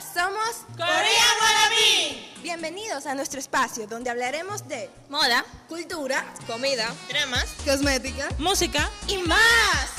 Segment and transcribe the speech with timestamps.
[0.00, 2.32] Somos Korean Wannabe.
[2.42, 9.93] Bienvenidos a nuestro espacio donde hablaremos de moda, cultura, comida, dramas, cosmética, música y más.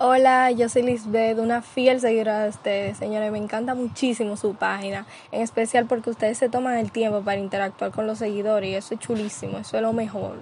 [0.00, 2.98] Hola, yo soy Lisbeth, una fiel seguidora de ustedes.
[2.98, 7.40] Señores, me encanta muchísimo su página, en especial porque ustedes se toman el tiempo para
[7.40, 10.36] interactuar con los seguidores y eso es chulísimo, eso es lo mejor.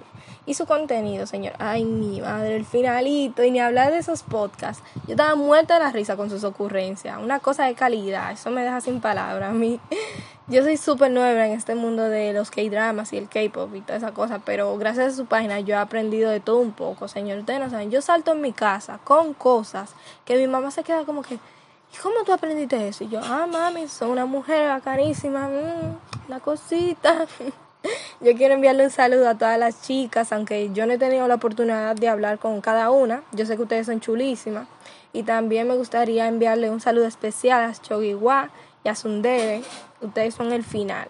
[0.45, 4.83] Y su contenido, señor, ay mi madre, el finalito y ni hablar de esos podcasts.
[5.07, 8.61] Yo estaba muerta de la risa con sus ocurrencias, una cosa de calidad, eso me
[8.61, 9.79] deja sin palabras a mí.
[10.49, 13.97] Yo soy súper nueva en este mundo de los K-dramas y el K-pop y toda
[13.97, 17.39] esa cosa, pero gracias a su página yo he aprendido de todo un poco, señor.
[17.39, 19.93] Ustedes no saben, yo salto en mi casa con cosas
[20.25, 23.05] que mi mamá se queda como que, ¿y cómo tú aprendiste eso?
[23.05, 27.25] Y yo, ah, mami, soy una mujer bacanísima, mmm, una cosita.
[28.19, 31.35] yo quiero enviarle un saludo a todas las chicas, aunque yo no he tenido la
[31.35, 33.23] oportunidad de hablar con cada una.
[33.31, 34.67] Yo sé que ustedes son chulísimas.
[35.13, 38.49] Y también me gustaría enviarle un saludo especial a Chogiwa
[38.83, 39.63] y a Sundere
[40.01, 41.07] ustedes son el final.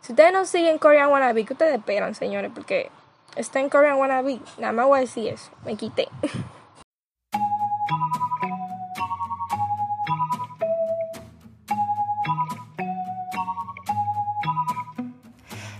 [0.00, 2.50] Si ustedes no siguen Korean Wannabe, ¿qué ustedes esperan, señores?
[2.54, 2.90] Porque
[3.36, 4.40] está en Korean Wannabe.
[4.56, 5.50] Nada más voy a decir eso.
[5.66, 6.08] Me quité.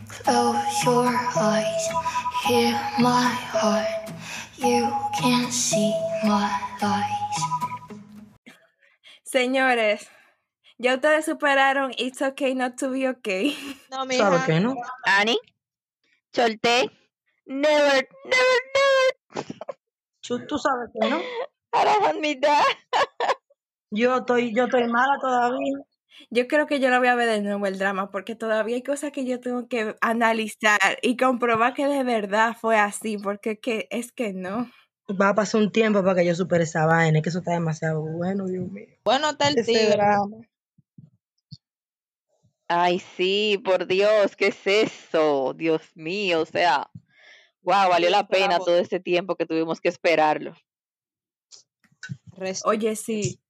[0.09, 1.89] Close your eyes,
[2.47, 4.09] hear my heart.
[4.57, 4.89] You
[5.21, 5.93] can see
[6.25, 6.49] my
[6.81, 7.39] lies.
[9.23, 10.09] Señores,
[10.79, 13.55] ya ustedes superaron It's Okay Not to Be Okay.
[13.91, 14.25] No, mija.
[14.25, 14.77] ¿Sabes qué, no?
[15.05, 15.39] Annie,
[16.33, 16.91] solté.
[17.45, 20.47] Never, never, never.
[20.47, 21.21] ¿Tú sabes qué, no?
[23.91, 25.79] Yo estoy, yo estoy mala todavía.
[26.31, 28.83] Yo creo que yo la voy a ver de nuevo el drama, porque todavía hay
[28.83, 33.61] cosas que yo tengo que analizar y comprobar que de verdad fue así, porque es
[33.61, 34.71] que, es que no.
[35.09, 38.03] Va a pasar un tiempo para que yo supere esa vaina, que eso está demasiado
[38.03, 38.89] bueno, Dios mío.
[39.05, 39.55] Bueno, está el
[39.91, 40.37] drama.
[42.71, 45.55] Ay, sí, por Dios, ¿qué es eso?
[45.55, 46.91] Dios mío, o sea,
[47.63, 50.55] wow, valió la pena todo este tiempo que tuvimos que esperarlo.
[52.65, 53.41] Oye, sí.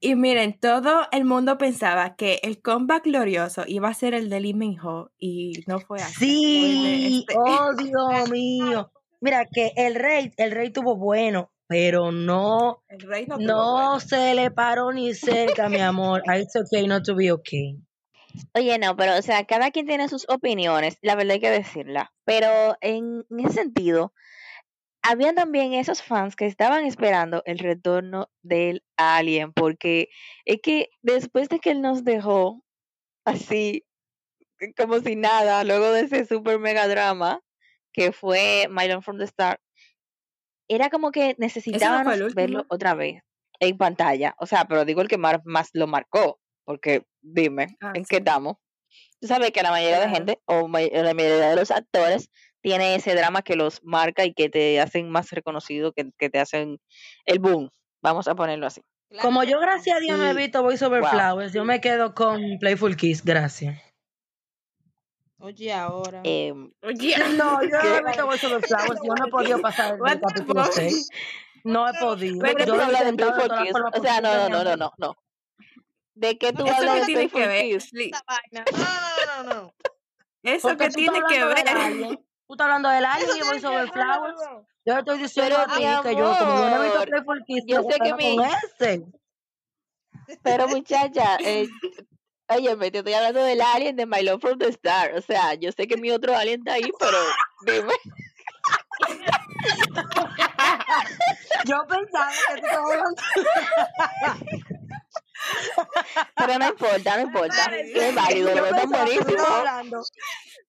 [0.00, 4.40] Y miren, todo el mundo pensaba que el comeback glorioso iba a ser el de
[4.40, 6.14] Lee Min Ho y no fue así.
[6.14, 8.92] Sí, este oh Dios mío.
[9.20, 14.34] Mira que el rey, el rey tuvo bueno, pero no, el rey no, no se
[14.34, 16.22] le paró ni cerca, mi amor.
[16.26, 17.78] It's okay not to be okay.
[18.54, 22.12] Oye, no, pero o sea, cada quien tiene sus opiniones, la verdad hay que decirla.
[22.24, 24.12] Pero en, ese sentido,
[25.02, 30.08] había también esos fans que estaban esperando el retorno del alien, porque
[30.44, 32.64] es que después de que él nos dejó
[33.24, 33.84] así,
[34.76, 37.40] como si nada, luego de ese super mega drama
[37.92, 39.60] que fue Mylon from the Start,
[40.68, 43.22] era como que necesitábamos verlo otra vez
[43.60, 44.34] en pantalla.
[44.38, 46.38] O sea, pero digo el que más, más lo marcó.
[46.64, 48.56] Porque dime, ah, ¿en qué estamos?
[49.20, 52.30] Tú sabes que la mayoría de gente, o la mayoría de los actores,
[52.62, 56.38] tiene ese drama que los marca y que te hacen más reconocido, que, que te
[56.38, 56.80] hacen
[57.26, 57.70] el boom.
[58.00, 58.82] Vamos a ponerlo así.
[59.20, 62.40] Como yo, gracias a Dios, no he visto Voice Over Flowers, yo me quedo con
[62.58, 63.78] Playful Kiss, gracias.
[65.38, 66.22] Oye, ahora.
[66.24, 69.98] Eh, Oye, no, yo no he visto Voice Over Flowers, yo no he podido pasar
[70.06, 71.08] el capítulo 6.
[71.64, 72.38] No he podido.
[72.40, 73.72] Pero yo he intentado de Kiss.
[73.92, 75.16] O sea, no, no, no, no, no.
[76.14, 77.82] ¿De qué tú hablas de tiene que ver?
[78.50, 79.74] No, no, no, no.
[80.42, 82.18] Eso que tiene que ver.
[82.52, 84.38] Tú estás hablando del alien y sobre Flowers.
[84.84, 87.82] Yo estoy diciendo a ti que yo, como yo no he visto Playful Kiss, yo
[87.82, 88.36] sé que mi...
[88.78, 89.06] ese.
[90.42, 91.66] Pero muchacha, eh,
[92.48, 95.14] oye, me te estoy hablando del alien de My Love from the Star.
[95.14, 97.16] O sea, yo sé que mi otro alien está ahí, pero
[97.64, 97.94] dime.
[101.64, 103.14] yo pensaba que tú estabas.
[106.36, 107.74] Pero no importa, no importa.
[107.74, 109.46] Es válido, lo es buenísimo.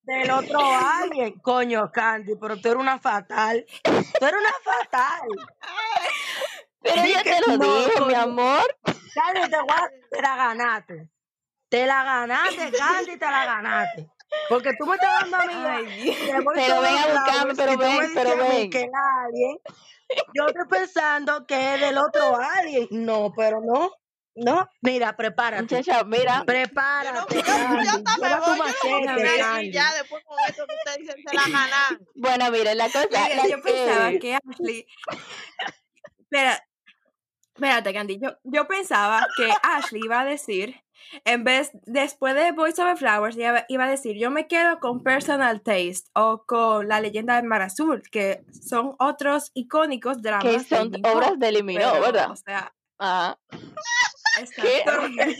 [0.03, 1.39] Del otro alguien.
[1.39, 3.65] Coño, Candy, pero tú eres una fatal.
[3.83, 5.21] Tú eres una fatal.
[6.81, 8.63] Pero yo te lo digo, mi amor.
[8.83, 9.57] Candy, te,
[10.11, 11.09] te la ganaste.
[11.69, 14.09] Te la ganaste, Candy, te la ganaste.
[14.49, 16.17] Porque tú me estás dando a mí.
[16.55, 18.69] pero ven a buscarme, pero ven, pero ven.
[18.69, 18.89] Que
[19.23, 19.57] alguien,
[20.33, 22.87] yo estoy pensando que es del otro alguien.
[22.91, 23.91] No, pero no.
[24.35, 25.61] No, mira, prepárate.
[25.61, 26.43] Muchacha, mira.
[26.45, 27.35] Prepárate.
[27.35, 27.43] Yo,
[29.71, 32.07] ya después con esto que ustedes dicen se la ganan.
[32.15, 34.87] Bueno, mire, la cosa Mira, yo pensaba que Ashley.
[36.19, 36.67] Espera,
[37.53, 38.19] espérate, Candy.
[38.19, 40.83] Yo, yo pensaba que Ashley iba a decir,
[41.25, 45.03] en vez, después de Voice Over Flowers, iba, iba a decir, yo me quedo con
[45.03, 50.43] Personal Taste o con La Leyenda del Mar Azul, que son otros icónicos dramas.
[50.43, 52.31] Que son obras de Eliminó, ¿verdad?
[52.31, 53.37] O sea, Ajá.
[54.39, 55.37] Exactamente.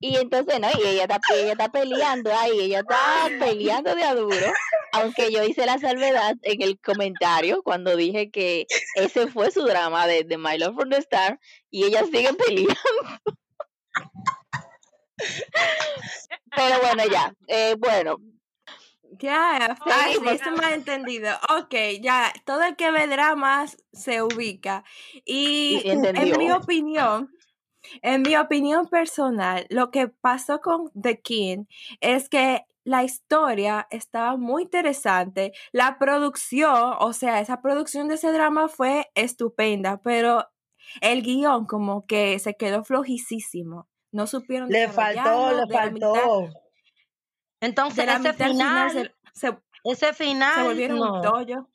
[0.00, 4.14] Y entonces, no, y ella está, ella está peleando ahí, ella está peleando de a
[4.14, 4.52] duro.
[4.92, 8.66] Aunque yo hice la salvedad en el comentario cuando dije que
[8.96, 11.40] ese fue su drama de, de My Love from the Star
[11.70, 12.74] y ella sigue peleando.
[16.56, 17.34] Pero bueno, ya.
[17.48, 18.16] Eh, bueno,
[19.18, 21.30] Ya, Ay, Ashley, esto me ha entendido.
[21.58, 24.84] Ok, ya, todo el que ve dramas se ubica.
[25.24, 27.30] Y en mi opinión,
[28.02, 31.64] en mi opinión personal, lo que pasó con The King
[32.00, 35.52] es que la historia estaba muy interesante.
[35.72, 40.46] La producción, o sea, esa producción de ese drama fue estupenda, pero
[41.00, 43.88] el guion como que se quedó flojísimo.
[44.12, 46.48] No supieron Le faltó, le faltó.
[47.64, 51.20] Entonces, ese final final, se- se ese final, se volvieron un no.
[51.20, 51.68] tollo.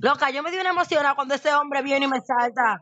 [0.00, 2.78] Loca, yo me di una emoción cuando ese hombre viene y me salta.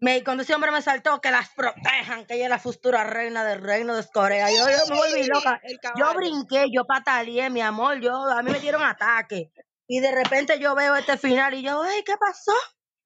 [0.00, 3.44] Me, cuando ese hombre me saltó, que las protejan, que ella es la futura reina
[3.44, 4.48] del reino de Corea.
[4.50, 5.60] Yo, yo me volví loca.
[5.96, 8.00] Yo brinqué, yo pataleé, mi amor.
[8.00, 9.52] Yo, a mí me dieron ataque.
[9.86, 12.52] Y de repente yo veo este final y yo, ay, ¿qué pasó?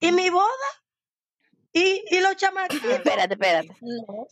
[0.00, 0.46] ¿Y mi boda?
[1.72, 2.90] ¿Y, y los chamaquitos?
[2.90, 3.68] espérate, espérate.
[3.80, 4.26] No.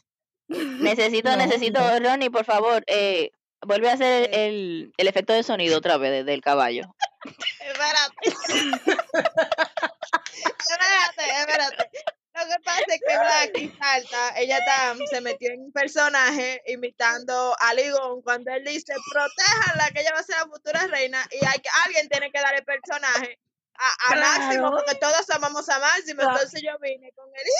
[0.49, 2.09] Necesito, No, necesito, no.
[2.11, 3.31] Ronnie, por favor, eh,
[3.67, 6.85] vuelve a hacer el, el efecto de sonido otra vez de- del caballo.
[7.61, 8.15] Espérate.
[10.35, 11.91] espérate, espérate.
[12.37, 17.55] Lo que pasa es que Blackie salta, ella está, se metió en un personaje imitando
[17.61, 21.45] a Ligón cuando él dice, protéjanla, que ella va a ser la futura reina, y
[21.47, 23.39] hay que, alguien tiene que dar el personaje
[23.77, 24.77] a, a Máximo, Claro.
[24.77, 26.37] porque todos amamos a Máximo, Claro.
[26.37, 27.43] entonces yo vine con él.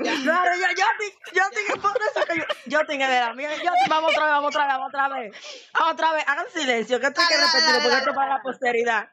[0.00, 0.12] Ya.
[0.22, 3.50] Claro, yo, yo, te- yo por eso que yo, yo tengo de la mía.
[3.62, 5.36] Yo, vamos otra vez, vamos otra vez, vamos otra vez.
[5.72, 8.42] Vamos otra vez, hagan silencio, que esto hay que repetirlo porque esto es para la
[8.42, 9.08] posteridad.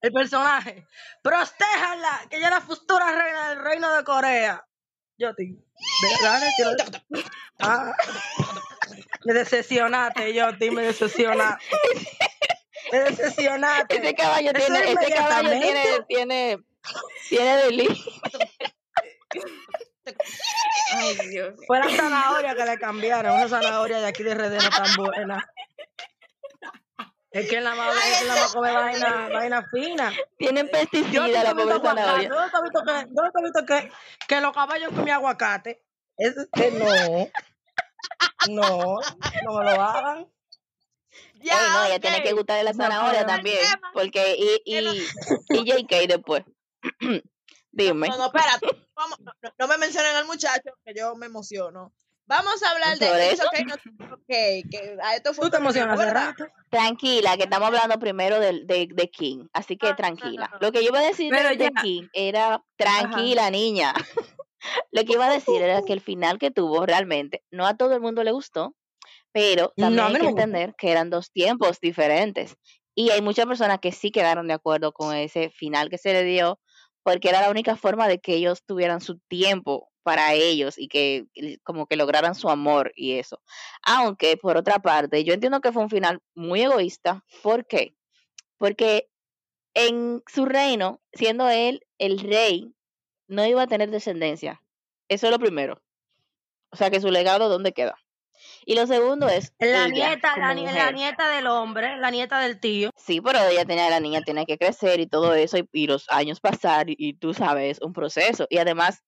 [0.00, 0.86] El personaje.
[1.22, 4.66] Prostéjanla, que ella es la futura reina del reino de Corea.
[5.18, 5.44] Yo te.
[5.48, 5.58] Yo-
[7.60, 7.92] Ah.
[9.24, 11.64] Me decepcionaste, yo, me decepcionaste.
[12.92, 13.96] Me decepcionaste.
[14.02, 16.58] Ese caballo Eso tiene, ese caballo tiene, tiene,
[17.28, 17.94] tiene delito.
[20.92, 21.54] Ay, Dios.
[21.66, 23.34] Fue la zanahoria que le cambiaron.
[23.34, 25.50] Una zanahoria de aquí de RD no tan buena.
[27.32, 30.12] Es que la más, es que la más come vaina, vaina fina.
[30.38, 32.00] Tienen Yo pesticida nunca la pobre aguacate.
[32.00, 32.28] zanahoria.
[32.30, 33.92] ¿Dónde te has visto que, dónde te has visto que,
[34.28, 35.82] que los caballos comen aguacate?
[36.16, 37.28] Eso es que no.
[38.48, 38.98] No,
[39.44, 40.26] no lo hagan.
[41.42, 43.58] Ya, Ey, no, ella tiene que gustarle la No zanahoria también.
[43.92, 45.06] Porque, y, y,
[45.50, 46.44] y JK después.
[47.72, 48.08] Dime.
[48.08, 48.66] No, no, espérate.
[48.94, 49.18] Vamos,
[49.58, 51.92] no, me mencionen al muchacho, que yo me emociono.
[52.28, 53.48] Vamos a hablar de ¿Sobre It's eso?
[53.48, 53.64] Okay,
[54.12, 56.34] Okay, que a esto fue Tú te emocionas.
[56.70, 60.50] Tranquila, que estamos hablando primero del- de, de King, así que Ah, tranquila.
[60.60, 61.80] Lo que yo iba a decir de, Pero de ya.
[61.82, 63.92] King era, tranquila niña.
[64.90, 67.94] Lo que iba a decir era que el final que tuvo realmente, no a todo
[67.94, 68.74] el mundo le gustó,
[69.36, 72.56] pero también hay que entender que eran dos tiempos diferentes.
[72.94, 76.24] Y hay muchas personas que sí quedaron de acuerdo con ese final que se le
[76.24, 76.58] dio,
[77.02, 81.26] porque era la única forma de que ellos tuvieran su tiempo para ellos y que
[81.64, 83.42] como que lograran su amor y eso.
[83.82, 87.22] Aunque por otra parte, yo entiendo que fue un final muy egoísta.
[87.42, 87.94] ¿Por qué?
[88.56, 89.10] Porque
[89.74, 92.72] en su reino, siendo él el rey,
[93.28, 94.62] no iba a tener descendencia.
[95.10, 95.82] Eso es lo primero.
[96.70, 97.98] O sea que su legado, ¿dónde queda?
[98.68, 102.58] Y lo segundo es La ella, nieta, la, la nieta del hombre, la nieta del
[102.58, 102.90] tío.
[102.96, 106.06] Sí, pero ella tenía, la niña tiene que crecer y todo eso, y, y los
[106.10, 108.46] años pasar, y, y tú sabes, un proceso.
[108.50, 109.04] Y además,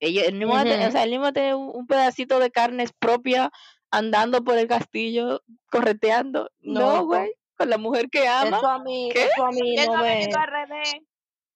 [0.00, 0.88] ella, él mismo, va a tener- Ujú.
[0.88, 3.50] o sea, él mismo tiene un, un pedacito de carne propia
[3.90, 6.48] andando por el castillo, correteando.
[6.60, 8.56] No, No, güey, con la mujer que ama.
[8.56, 9.24] Eso a mí, ¿Qué?
[9.26, 10.08] eso a mí no no ha me.
[10.18, 10.94] venido al revés.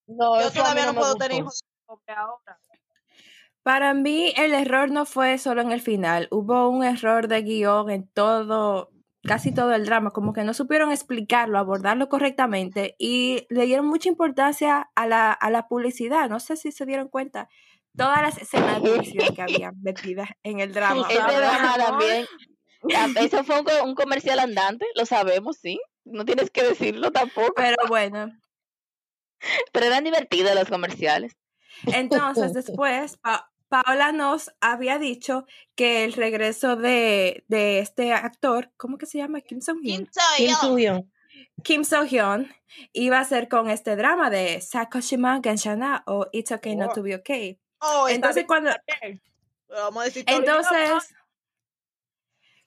[0.07, 1.25] No, Yo todavía no puedo gustó.
[1.26, 2.61] tener hijos ahora.
[3.69, 6.27] Para mí, el error no fue solo en el final.
[6.31, 8.89] Hubo un error de guion en todo,
[9.25, 10.11] casi todo el drama.
[10.11, 15.51] Como que no supieron explicarlo, abordarlo correctamente y le dieron mucha importancia a la, a
[15.51, 16.31] la publicidad.
[16.31, 17.51] No sé si se dieron cuenta.
[17.95, 21.07] Todas las escenas de publicidad que había metidas en el drama.
[21.11, 22.27] Ese drama también.
[22.97, 25.79] ah, Eso fue un, co- un comercial andante, lo sabemos, sí.
[26.07, 27.53] No tienes que decirlo tampoco.
[27.55, 28.33] Pero bueno,
[29.73, 31.37] Pero eran divertidos los comerciales.
[31.93, 38.99] Entonces, después, Pa- Paola nos había dicho que el regreso de, de este actor, ¿cómo
[38.99, 39.41] que se llama?
[39.41, 40.11] Kim Soo ¿Quién Hyun.
[40.37, 40.57] Kim yo?
[40.57, 41.13] Soo-hyun.
[41.63, 42.53] Kim Soo Hyun
[42.93, 47.17] iba a ser con este drama de Sakoshima Genshana o It's Okay Not to Be
[47.17, 47.61] Okay.
[47.81, 49.23] Oh, Entonces, cuando, está bien.
[49.69, 51.15] Vamos a decir todo entonces,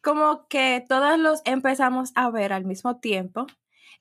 [0.02, 3.48] como que todos los empezamos a ver al mismo tiempo.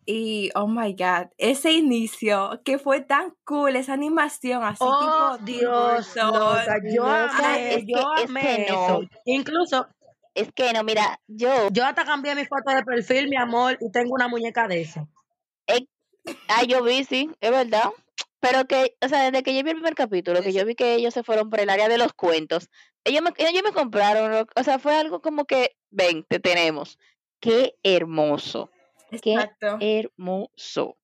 [0.06, 5.44] Y, oh my God, ese inicio que fue tan cool, esa animación así Oh, tipo
[5.44, 6.32] Dios, Burton.
[6.32, 8.74] loca, yo Loca, amé, es yo que- es amé que no.
[8.74, 9.02] eso.
[9.24, 9.86] Incluso,
[10.34, 13.90] Es que no, mira, yo, yo hasta cambié mi foto de perfil, mi amor, y
[13.90, 15.06] tengo una muñeca de esa.
[16.48, 17.90] ah, yo vi, sí, es verdad.
[18.40, 20.94] Pero que, o sea, desde que yo vi el primer capítulo, que yo vi que
[20.94, 22.70] ellos se fueron por el área de los cuentos,
[23.04, 26.98] ellos me, ellos me compraron, lo- o sea, fue algo como que, ven, te tenemos.
[27.40, 28.70] Qué hermoso,
[29.18, 29.78] qué Exacto.
[29.80, 30.96] hermoso.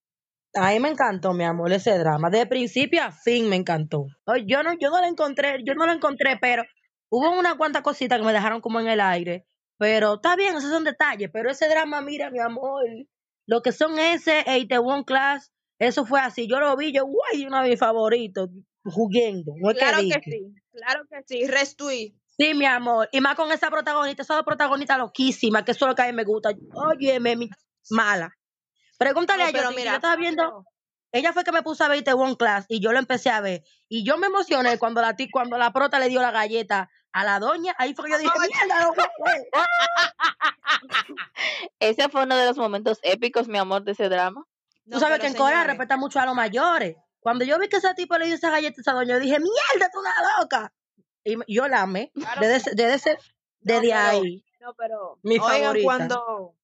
[0.55, 2.31] A mí me encantó, mi amor, ese drama.
[2.31, 4.07] De principio a fin me encantó.
[4.47, 6.63] Yo no, yo no lo encontré, yo no lo encontré, pero
[7.11, 9.47] hubo unas cuantas cositas que me dejaron como en el aire.
[9.79, 11.29] Pero está bien, esos son detalles.
[11.33, 12.85] Pero ese drama, mira, mi amor,
[13.47, 14.45] lo que son ese
[14.79, 16.49] One Class, eso fue así.
[16.49, 18.49] Yo lo vi, yo, guay, uno de mis favoritos.
[18.85, 21.47] No es Claro que sí, claro que sí.
[21.47, 22.17] Restui.
[22.39, 23.09] Sí, mi amor.
[23.13, 26.13] Y más con esa protagonista, esa protagonista loquísima, que eso es lo que a mí
[26.13, 26.51] me gusta.
[26.75, 27.49] Oye, mi
[27.91, 28.37] mala.
[28.99, 30.65] Pregúntale No, a pero yo, mira, yo estaba viendo,
[31.13, 33.63] ella fue que me puso a ver One Class y yo lo empecé a ver.
[33.89, 37.39] Y yo me emocioné cuando la cuando la prota le dio la galleta a la
[37.39, 37.75] doña.
[37.79, 39.47] Ahí fue que yo dije, mierda, no puedo ver".
[41.81, 44.45] Ese fue uno de los momentos épicos, mi amor, de ese drama.
[44.85, 46.97] Tú No, sabes pero que en Corea respetan mucho a los mayores.
[47.21, 49.39] Cuando yo vi que ese tipo le dio esa galleta a esa doña, yo dije,
[49.39, 50.73] mierda, tú una loca.
[51.25, 52.13] Y yo la amé.
[52.15, 53.19] Claro Desde, desde, ese- No,
[53.61, 54.45] desde pero- ahí.
[54.61, 55.85] No, pero Mi oigan, favorita.
[55.85, 56.55] cuando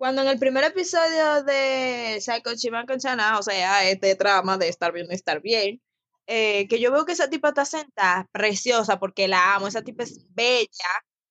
[0.00, 4.66] cuando en el primer episodio de Psycho Chiman con Chana, o sea, este drama de
[4.66, 5.82] estar bien, estar bien,
[6.26, 10.04] eh, que yo veo que esa tipa está sentada, preciosa, porque la amo, esa tipa
[10.04, 10.88] es bella.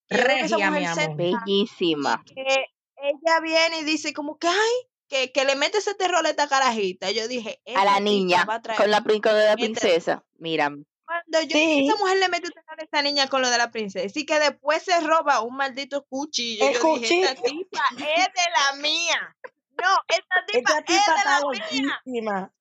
[0.08, 1.16] Regia, mi amor.
[1.16, 2.24] Bellísima.
[2.24, 2.44] que
[3.02, 6.48] ella viene y dice como que, ay, que, que le mete ese terror a esta
[6.48, 7.10] carajita.
[7.10, 10.24] Yo dije, A la niña, va a traer- con la, con la princesa.
[10.38, 10.70] Mira,
[11.32, 11.86] Cuando yo Sí.
[11.88, 14.84] esa mujer le terror a esta niña con lo de la princesa y que después
[14.84, 16.68] se roba un maldito cuchillo.
[16.68, 19.36] El yo dije, esta tipa es de la mía.
[19.82, 22.52] No, esta tipa Esta es de la mía.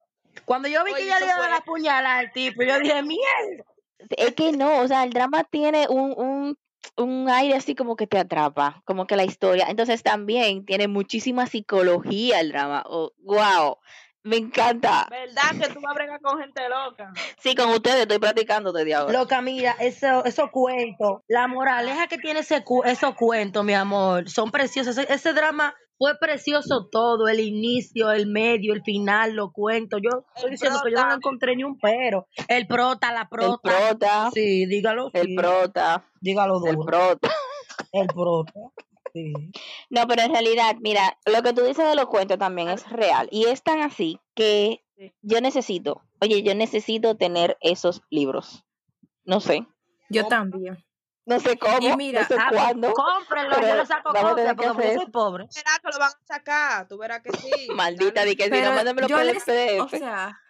[0.44, 2.62] Cuando yo vi que ella le eso iba a dar fue- la puñalada al tipo,
[2.62, 3.64] yo dije, mierda.
[4.10, 6.58] es que no, o sea, el drama tiene un, un,
[6.96, 9.66] un aire así como que te atrapa, como que la historia.
[9.68, 12.84] Entonces también tiene muchísima psicología el drama.
[12.86, 13.78] Oh, wow,
[14.28, 15.06] me encanta.
[15.10, 17.12] ¿Verdad que tú vas a bregar con gente loca?
[17.38, 19.12] Sí, con ustedes estoy practicando desde ahora.
[19.18, 24.28] Loca, mira, eso, esos cuentos, la moraleja que tiene ese cu- esos cuentos, mi amor,
[24.30, 24.96] son preciosos.
[24.98, 30.00] Ese, ese drama fue precioso todo, el inicio, el medio, el final, los cuentos.
[30.00, 31.14] Yo estoy El diciendo que yo no prota.
[31.16, 32.28] encontré ni un pero.
[32.46, 33.58] El prota, la El prota.
[33.88, 35.10] prota, Sí, dígalo.
[35.12, 35.34] el sí.
[35.36, 36.86] prota, Dígalo el duro.
[36.86, 37.28] prota.
[37.92, 38.52] El prota.
[39.24, 39.50] Sí.
[39.90, 43.28] No, pero en realidad, mira, lo que tú dices de los cuentos también es real.
[43.32, 45.12] Y es tan así que Sí.
[45.22, 48.64] yo necesito, oye, yo necesito tener esos libros.
[49.24, 49.66] No sé,
[50.10, 50.28] Yo ¿Cómo?
[50.30, 50.84] también.
[51.26, 52.92] no sé cómo, Y mira, no sé Ah, cuándo.
[52.94, 55.44] cómprenlo, yo le saco vamos a copia tener que porque yo soy pobre.
[55.54, 57.68] Verás que lo van a sacar, tú verás que sí.
[57.76, 59.98] Maldita, di que si no, mándamelo por el les, o PDF.
[59.98, 60.40] sea,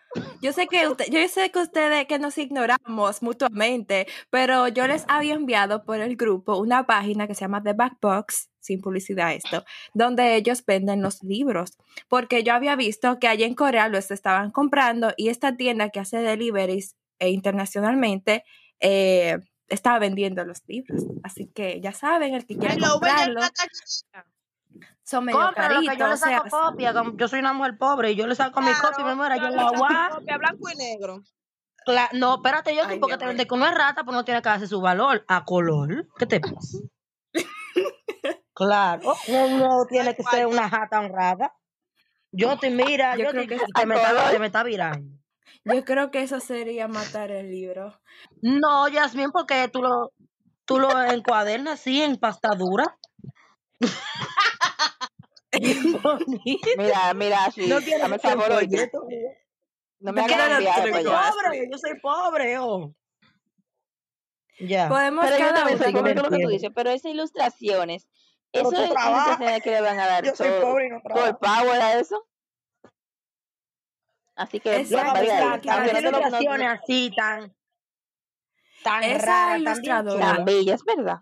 [0.41, 5.05] yo sé que usted, yo sé que ustedes que nos ignoramos mutuamente, pero yo les
[5.09, 9.33] había enviado por el grupo una página que se llama The Back Box, sin publicidad
[9.35, 14.11] esto, donde ellos venden los libros, porque yo había visto que allá en Corea los
[14.11, 18.45] estaban comprando y esta tienda que hace deliveries eh, internacionalmente
[18.81, 19.38] eh,
[19.69, 23.41] estaba vendiendo los libros, así que ya saben, el que quiera comprarlo,
[25.09, 26.93] son medio Cómpralo, que yo caritos, le o sea, saco copia.
[26.93, 29.37] como Yo soy una mujer pobre y yo le saco mi copia y me muero.
[29.37, 30.11] Yo la UA.
[30.11, 31.23] Copia blanco y negro.
[31.87, 34.50] Cla- no, espérate, yo Ay, porque te vende no es rata, pues no tiene que
[34.50, 35.25] darse su valor.
[35.27, 36.07] A color.
[36.19, 36.79] ¿Qué te pasa?
[38.59, 39.15] claro.
[39.29, 41.55] No, no tiene que ser una jata honrada.
[42.33, 43.87] Yo te mira, Yo yo, creo te, que te sí.
[43.87, 45.19] me está, te me está virando.
[45.65, 47.99] yo creo que eso sería matar el libro.
[48.43, 50.12] No, Yasmin, porque tú lo,
[50.67, 52.99] tú lo encuadernas así en pastadura.
[56.77, 58.91] Mira, mira, Ashley, no dame favor, oíste.
[58.91, 59.07] folleto.
[60.00, 61.33] No me ¿De qué hagas viaje para Yo allá.
[61.33, 62.95] soy pobre, yo soy pobre, oh.
[64.61, 64.88] Ya.
[64.88, 65.87] Podemos Pero yo cada también uno.
[65.87, 68.09] sí, con lo que tú dices, pero esas ilustraciones,
[68.61, 69.27] eso tú es trabajas.
[69.27, 71.65] ilustraciones que le van a dar Yo soy todo, pobre y no todo el trabajo.
[71.65, 72.25] power a eso.
[74.37, 77.55] Así que, Exacto, tan- Aunque tan no te lo- no- ilustraciones así, tan,
[78.85, 80.45] tan Esa bien ilustradora- tan chulas.
[80.45, 81.17] bellas, ¿verdad?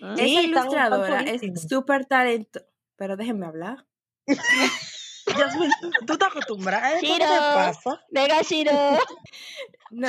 [0.00, 0.16] ¿Mm?
[0.16, 2.60] Sí, Esa ilustradora es súper talento.
[2.96, 3.86] Pero déjenme hablar.
[5.26, 5.70] Yasmin,
[6.06, 6.98] tú, estás acostumbrada, ¿eh?
[7.00, 7.26] ¿Qué te Chiro.
[7.28, 8.02] pasa?
[8.10, 8.72] Nega Shiro,
[9.90, 10.08] No,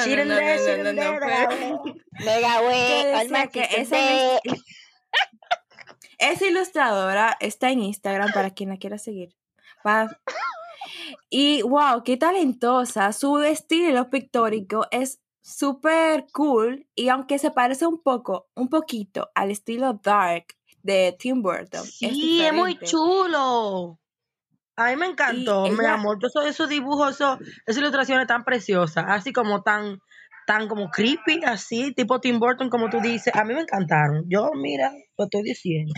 [6.20, 9.36] esa ilustradora está en Instagram para quien la quiera seguir.
[9.86, 10.10] Va.
[11.30, 13.12] Y wow, qué talentosa.
[13.14, 16.88] Su estilo pictórico es súper cool.
[16.96, 20.46] Y aunque se parece un poco, un poquito al estilo dark
[20.82, 21.84] de Tim Burton.
[21.86, 24.00] Sí, es muy chulo.
[24.76, 26.18] A mí me encantó, mi ella- amor.
[26.22, 30.00] Yo soy esos dibujos, esos- esas ilustraciones tan preciosas, así como tan,
[30.50, 33.32] tan como creepy, así, tipo Tim Burton, como tú dices.
[33.36, 34.26] A mí me encantaron.
[34.28, 35.94] Yo, mira, lo estoy diciendo.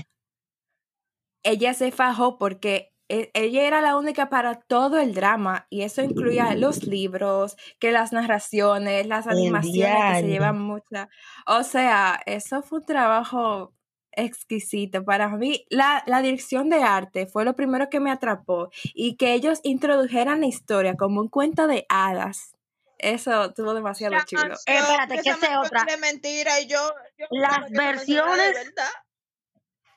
[1.43, 6.01] ella se fajó porque e- ella era la única para todo el drama y eso
[6.01, 11.07] incluía los libros, que las narraciones, las animaciones que se llevan mucha.
[11.47, 13.73] O sea, eso fue un trabajo
[14.11, 15.65] exquisito para mí.
[15.69, 20.41] La, la dirección de arte fue lo primero que me atrapó y que ellos introdujeran
[20.41, 22.53] la historia como un cuento de hadas.
[23.01, 24.53] Eso estuvo demasiado Ya, chulo.
[24.67, 25.85] Eh, espérate, que es otra.
[25.85, 26.79] de mentira y yo,
[27.17, 28.73] yo Las versiones-.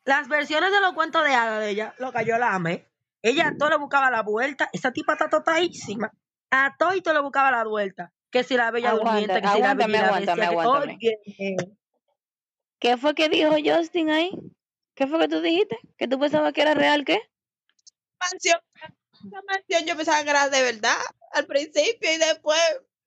[0.04, 2.88] Las versiones de los cuentos de hadas de ella, lo que yo la amé.
[3.22, 4.68] Ella a todo le buscaba la vuelta.
[4.72, 6.10] Esa tipa está totadísima.
[6.50, 8.12] A todo y todo le buscaba la vuelta.
[8.30, 10.98] Que si la bella Aguanta, durmiente, que si la bella aguántame, aguántame.
[12.78, 14.30] ¿Qué fue que dijo Justin ahí?
[14.94, 15.78] ¿Qué fue que tú dijiste?
[15.96, 17.20] ¿Que tú pensabas que era real qué?
[18.18, 18.60] mansión,
[19.26, 20.96] esa mansión yo pensaba que era de verdad
[21.32, 22.58] al principio y después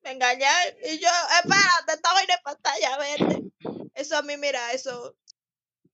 [0.03, 1.07] me engañaron y yo,
[1.41, 3.43] espérate, estaba en pantalla verde.
[3.93, 5.15] Eso a mí, mira, eso,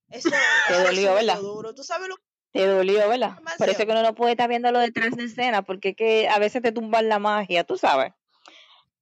[0.10, 0.29] eso,
[0.67, 1.41] Te eso dolió, es ¿verdad?
[1.41, 1.74] duro.
[1.74, 2.15] ¿Tú sabes lo
[2.51, 3.38] Te dolió, ¿verdad?
[3.57, 5.95] Por eso es que uno no puede estar viendo lo detrás de escena, porque es
[5.95, 8.13] que a veces te tumban la magia, tú sabes.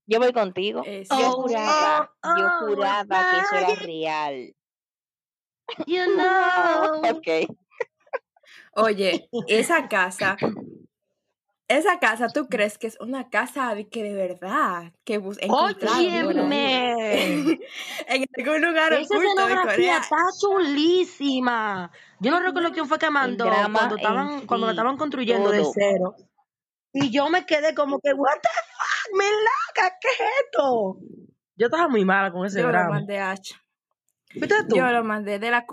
[0.05, 0.83] Yo voy contigo.
[0.85, 1.31] Es Yo cierto.
[1.33, 4.55] juraba, oh, yo oh, juraba que eso era real.
[5.87, 7.01] You know.
[7.17, 7.49] Ok.
[8.73, 10.37] Oye, esa casa,
[11.77, 15.37] esa casa, ¿tú crees que es una casa de que de verdad que bus?
[15.47, 16.93] Óyeme.
[18.07, 19.97] en algún lugar Esa oculto de Corea?
[19.97, 21.91] está chulísima.
[22.19, 26.15] Yo no recuerdo quién fue que mandó cuando estaban, cuando la estaban construyendo de cero.
[26.93, 30.97] Y yo me quedé como que, what the fuck, me laca, ¿qué es esto?
[31.55, 32.95] Yo estaba muy mala con ese Yo lo drama.
[32.95, 33.53] mandé a Ash.
[34.33, 34.75] ¿Viste tú?
[34.75, 35.65] Yo lo mandé de la,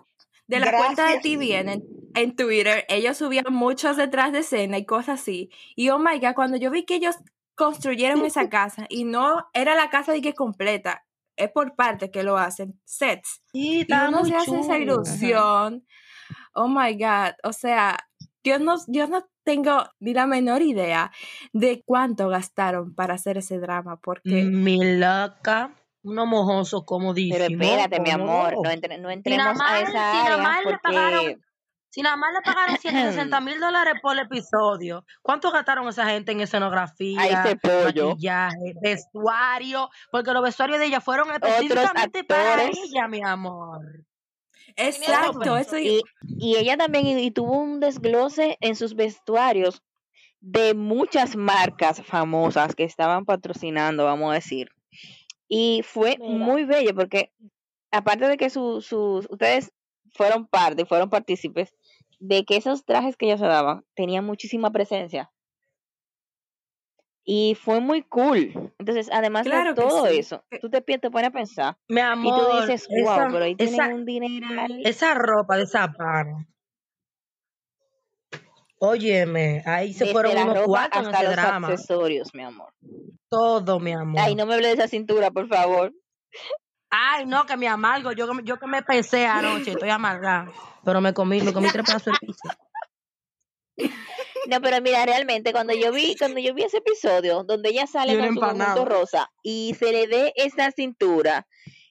[0.49, 1.21] de la cuenta de.
[1.21, 2.85] TVN en, en Twitter.
[2.89, 5.51] Ellos subían muchos detrás de escena y cosas así.
[5.77, 7.17] Y oh my god, cuando yo vi que ellos
[7.55, 11.05] construyeron esa casa y no era la casa de que completa,
[11.37, 13.43] es por parte que lo hacen, sets.
[13.53, 15.87] Sí, Y uno se hace esa ilusión.
[16.53, 17.35] Oh my God.
[17.45, 17.97] O sea,
[18.43, 21.13] yo no, yo no tengo ni la menor idea
[21.53, 25.75] de cuánto gastaron para hacer ese drama, porque Mi loca,
[26.09, 29.83] unos mojosos como Pero espérate, mi amor, no, entre- no Si nada entremos a más,
[29.83, 31.45] esa si nada área más le porque pagaron,
[31.91, 36.41] si nada más le pagaron 160 mil dólares por episodio, ¿cuánto gastaron esa gente en
[36.41, 38.09] escenografía, ahí se pollo.
[38.09, 39.91] maquillaje, vestuario?
[40.11, 43.81] Porque los vestuarios de ella fueron específicamente para ella, mi amor.
[44.77, 46.03] exacto, eso Y,
[46.39, 49.83] y ella también y, y tuvo un desglose en sus vestuarios
[50.41, 54.71] de muchas marcas famosas que estaban patrocinando, vamos a decir.
[55.49, 56.35] Y fue Mira.
[56.45, 57.33] muy bello porque
[57.91, 59.73] aparte de que su- sus ustedes
[60.13, 61.75] fueron parte, fueron partícipes
[62.19, 65.31] de que esos trajes que ella se daban tenían muchísima presencia.
[67.25, 68.73] Y fue muy cool.
[68.79, 70.19] Entonces, además Claro de todo sí.
[70.19, 73.45] eso, tú te, te pones a pensar Mi y tú amor, dices, wow, esa, pero
[73.45, 74.81] ahí tienen esa, un dineral.
[74.85, 75.95] esa ropa de esa.
[78.81, 81.69] Óyeme, ahí se Desde fueron la unos ropa en hasta ese los drama.
[81.69, 82.73] accesorios, mi amor.
[83.29, 84.21] Todo, mi amor.
[84.23, 85.93] Ay, no me hables de esa cintura, por favor.
[86.91, 88.13] Ay, no, que me amargo.
[88.13, 90.51] Yo, que- yo que me pesé anoche, estoy amargada.
[90.85, 92.57] Pero me comí, me comí tres pedazos de pizza.
[94.49, 98.13] No, pero mira, realmente cuando yo vi, cuando yo vi ese episodio donde ella sale
[98.13, 101.47] Y una con su conjunto rosa y se le ve esa cintura,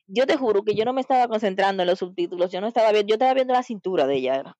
[0.08, 2.91] yo te juro que yo no me estaba concentrando en los subtítulos, yo no estaba
[2.91, 4.56] viendo, yo estaba viendo la cintura de ella.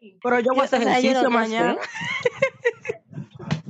[0.00, 0.18] Sí.
[0.22, 1.76] Pero yo voy a Yo- hacer yo ejercicio mañana.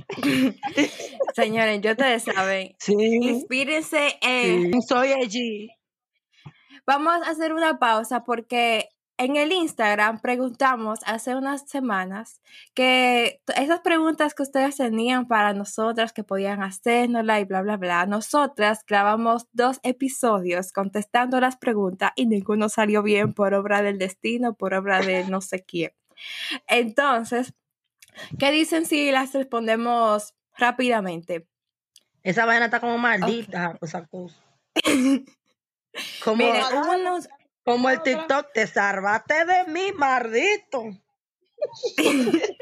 [1.34, 2.94] señores, ya ustedes saben, Sí.
[2.98, 4.72] inspírense en...
[4.72, 4.78] sí.
[4.88, 5.68] Soy allí.
[6.86, 12.40] Vamos a hacer una pausa porque en el Instagram preguntamos hace unas semanas
[12.74, 18.06] que esas preguntas que ustedes tenían para nosotras que podían hacérnosla y bla, bla, bla.
[18.06, 24.54] Nosotras grabamos dos episodios contestando las preguntas y ninguno salió bien por obra del destino,
[24.54, 25.92] por obra de no sé quién.
[26.68, 27.54] Entonces,
[28.38, 31.46] ¿qué dicen si las respondemos rápidamente?
[32.22, 34.36] Esa vaina está como maldita, esa cosa.
[36.24, 37.02] Como, Miren, Vamos a hubo darle.
[37.02, 37.28] unos,
[37.64, 40.84] como el TikTok, te salvaste de mí, maldito.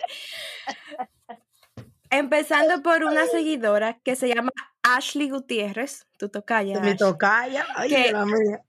[2.10, 4.50] Empezando por una seguidora que se llama
[4.82, 6.80] Ashley Gutiérrez, tu tocaya.
[6.80, 8.02] Mi tocaya, ay, ¿Qué?
[8.04, 8.64] de la mía.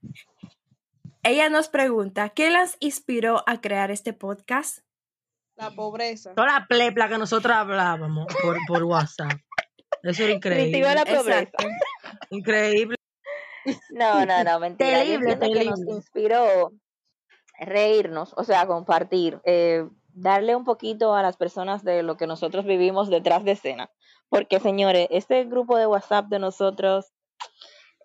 [1.24, 4.78] Ella nos pregunta, ¿qué las inspiró a crear este podcast?
[5.54, 6.34] La pobreza.
[6.34, 9.30] Toda la plepla que nosotros hablábamos por, por WhatsApp.
[10.02, 10.80] Eso era increíble.
[10.80, 11.42] la pobreza.
[11.42, 11.64] Exacto.
[12.30, 12.96] Increíble.
[13.90, 14.98] No, no, no, mentira.
[14.98, 16.72] Terrible, que nos inspiró
[17.56, 19.40] reírnos, o sea, compartir.
[19.44, 23.92] Eh, darle un poquito a las personas de lo que nosotros vivimos detrás de escena.
[24.28, 27.12] Porque, señores, este grupo de WhatsApp de nosotros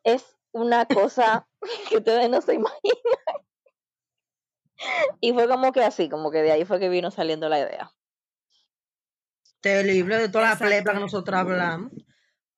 [0.04, 1.48] es una cosa
[1.90, 2.98] que ustedes no se imaginan.
[5.22, 7.92] Y fue como que así, como que de ahí fue que vino saliendo la idea.
[9.60, 11.92] Terrible de toda la plepla que nosotros hablamos.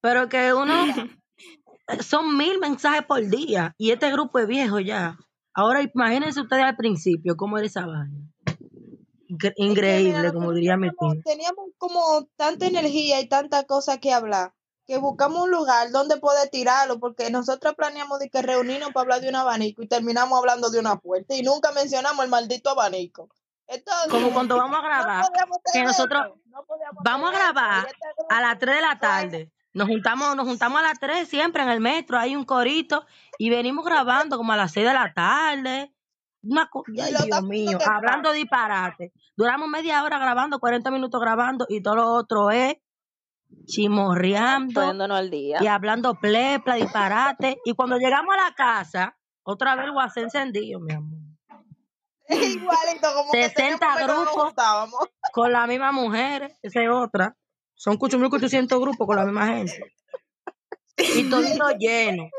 [0.02, 0.74] Pero que uno,
[2.02, 5.18] son mil mensajes por día y este grupo es viejo ya.
[5.54, 8.20] Ahora imagínense ustedes al principio cómo era esa vaina.
[9.30, 10.90] Incre- Es que, mira, Increíble, como diría mi
[11.24, 14.54] teníamos como tanta energía y tanta cosa que hablar
[14.90, 19.22] que buscamos un lugar donde poder tirarlo porque nosotros planeamos de que reunirnos para hablar
[19.22, 23.30] de un abanico y terminamos hablando de una puerta y nunca mencionamos el maldito abanico.
[23.68, 25.26] Entonces, Como cuando vamos a grabar,
[25.72, 26.66] que nosotros no
[27.04, 29.52] vamos a grabar este a las grupo 3 de la tarde.
[29.74, 33.06] Nos juntamos, nos juntamos a las 3 siempre en el metro, hay un corito
[33.38, 35.94] y venimos grabando como a las 6 de la tarde.
[36.42, 36.68] Una
[37.00, 39.14] Ay, Dios mío, hablando disparate.
[39.36, 42.78] Duramos media hora grabando, 40 minutos grabando y todo lo otro es
[43.66, 45.74] chimorreando Poniéndonos al y día.
[45.74, 47.60] hablando plepla, disparate.
[47.66, 51.20] Y cuando llegamos a la casa, otra vez el WhatsApp encendido, mi amor.
[52.30, 54.54] Igualito, como que 60 teníamos que no nos grupos
[55.34, 57.36] con las mismas mujeres, esa es otra.
[57.76, 59.94] Son 8.800 grupos con la misma gente.
[61.16, 62.30] Y todito lleno.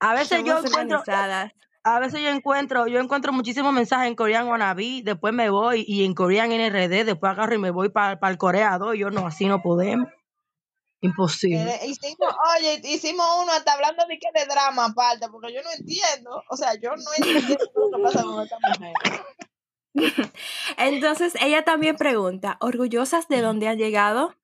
[0.00, 1.52] A veces yo encuentro, organizadas.
[1.86, 6.04] A veces yo encuentro, yo encuentro muchísimos mensajes en coreano wannabe, después me voy y
[6.04, 9.46] en coreano NRD, después agarro y me voy para el Corea 2, yo no, así
[9.46, 10.08] no podemos.
[11.00, 11.62] Imposible.
[11.62, 15.70] Eh, hicimos, oye, hicimos uno hasta hablando de que de drama aparte, porque yo no
[15.70, 18.92] entiendo, o sea, yo no entiendo lo que pasa con esta mujer.
[20.78, 24.34] Entonces ella también pregunta, ¿orgullosas de dónde han llegado?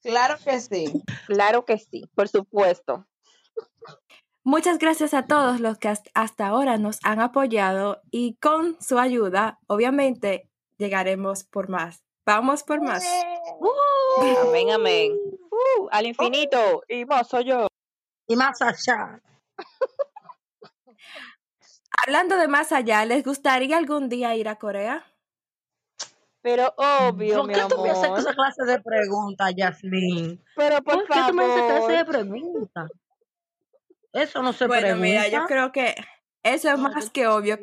[0.00, 0.90] Claro que sí.
[1.26, 3.06] Claro que sí, por supuesto.
[4.48, 9.58] Muchas gracias a todos los que hasta- ahora nos han apoyado y con su ayuda,
[9.66, 12.02] obviamente, llegaremos por más.
[12.24, 13.04] Vamos por más.
[14.40, 15.12] Amén, amén.
[15.50, 17.66] Uh, al infinito y más allá.
[18.26, 19.20] Y más allá.
[22.06, 25.04] Hablando de más allá, ¿les gustaría algún día ir a Corea?
[26.40, 30.42] Pero obvio, ¿Por mi qué tú me haces esa clase de preguntas, Yasmin?
[30.56, 32.90] Pero por, ¿Por qué tú me haces clase de preguntas?
[34.22, 35.46] Eso no se Bueno, mira, yo pregunta.
[35.46, 35.94] creo que
[36.42, 37.58] eso es No, más que obvio,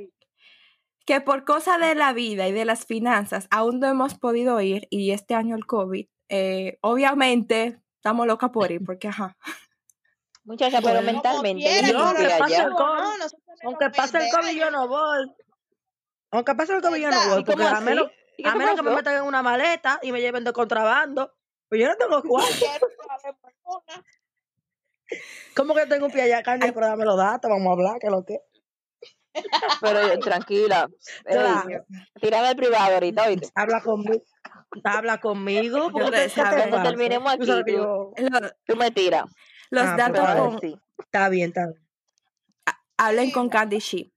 [1.06, 4.88] que por cosa de la vida y de las finanzas aún no hemos podido ir
[4.90, 9.38] y este año el COVID, eh, obviamente estamos locas por ir porque, ajá.
[10.44, 14.24] Muchacha, pero Bueno, mentalmente yo aunque pase el COVID, no, nosotros tenemos aunque pase el
[14.24, 15.32] 20 COVID, yo no voy.
[16.32, 17.42] Aunque pase el COVID, yo no voy.
[17.42, 19.42] ¿Y cómo Porque a menos, ¿Y qué a te menos que me metan en una
[19.42, 21.34] maleta y me lleven de contrabando,
[21.68, 22.54] pues yo no tengo cuarto.
[22.60, 24.04] Quiero saber por una.
[25.56, 26.72] ¿Cómo que tengo un pie allá, Candy?
[26.72, 28.40] Pero dame los datos, vamos a hablar, que lo que.
[29.82, 30.88] Pero eh, tranquila.
[31.26, 31.86] Claro,
[32.22, 33.50] tírame el privado ahorita, oíste.
[33.56, 34.24] habla conmigo.
[34.84, 36.30] Habla conmigo, porque
[36.84, 38.12] terminemos aquí, tú, yo.
[38.66, 39.26] Tú me tiras.
[39.70, 40.52] los Ah, pues datos está Pero bien.
[40.52, 40.80] con, sí.
[41.00, 41.82] Está bien, está bien.
[42.98, 44.12] hablen con Candy She.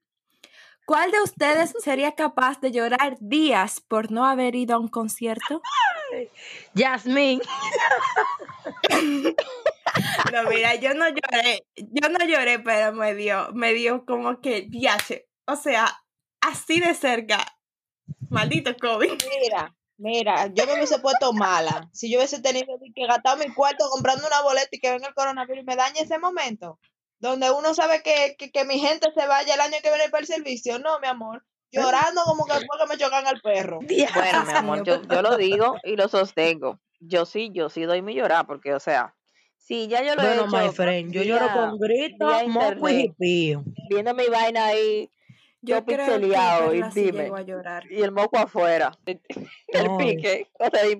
[0.86, 5.60] ¿Cuál de ustedes sería capaz de llorar días por no haber ido a un concierto?
[6.74, 7.40] Yasmin,
[10.32, 14.62] No, mira, yo no lloré, yo no lloré, pero me dio, me dio como que
[14.62, 15.28] viaje.
[15.46, 16.02] O sea,
[16.40, 17.38] así de cerca.
[18.30, 19.12] Maldito COVID.
[19.40, 23.88] Mira, mira, yo me hubiese puesto mala si yo hubiese tenido que gastar mi cuarto
[23.90, 26.78] comprando una boleta y que venga el coronavirus y me dañe ese momento.
[27.20, 30.20] Donde uno sabe que, que, que mi gente se vaya el año que viene para
[30.20, 30.78] el servicio.
[30.78, 31.44] No, mi amor.
[31.70, 33.80] Llorando como que después que me chocan al perro.
[34.14, 36.80] Bueno, mi amor, yo, yo lo digo y lo sostengo.
[37.00, 39.14] Yo sí, yo sí doy mi llorar, porque, o sea,
[39.56, 43.02] si ya yo lo he Bueno, my hecho friend, yo lloro con gritos, moco y
[43.02, 43.64] jipío.
[43.88, 45.10] viendo mi vaina ahí,
[45.60, 47.84] Yo todo creo que pixeleado, y Perla sí dime, llegó a llorar.
[47.90, 49.20] y el moco afuera, el
[49.86, 50.46] No, pique,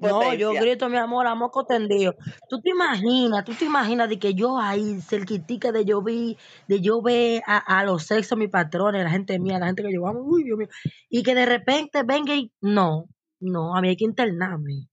[0.01, 2.14] no, yo grito, mi amor, a moco tendido.
[2.49, 6.81] Tú te imaginas, tú te imaginas de que yo ahí, cerquitica de yo vi, de
[6.81, 10.07] yo ver a, a los sexos, mis patrones, la gente mía, la gente que yo
[10.07, 10.68] amo, uy, Dios mío,
[11.09, 13.05] y que de repente venga y, no,
[13.40, 14.88] no, a mí hay que internarme.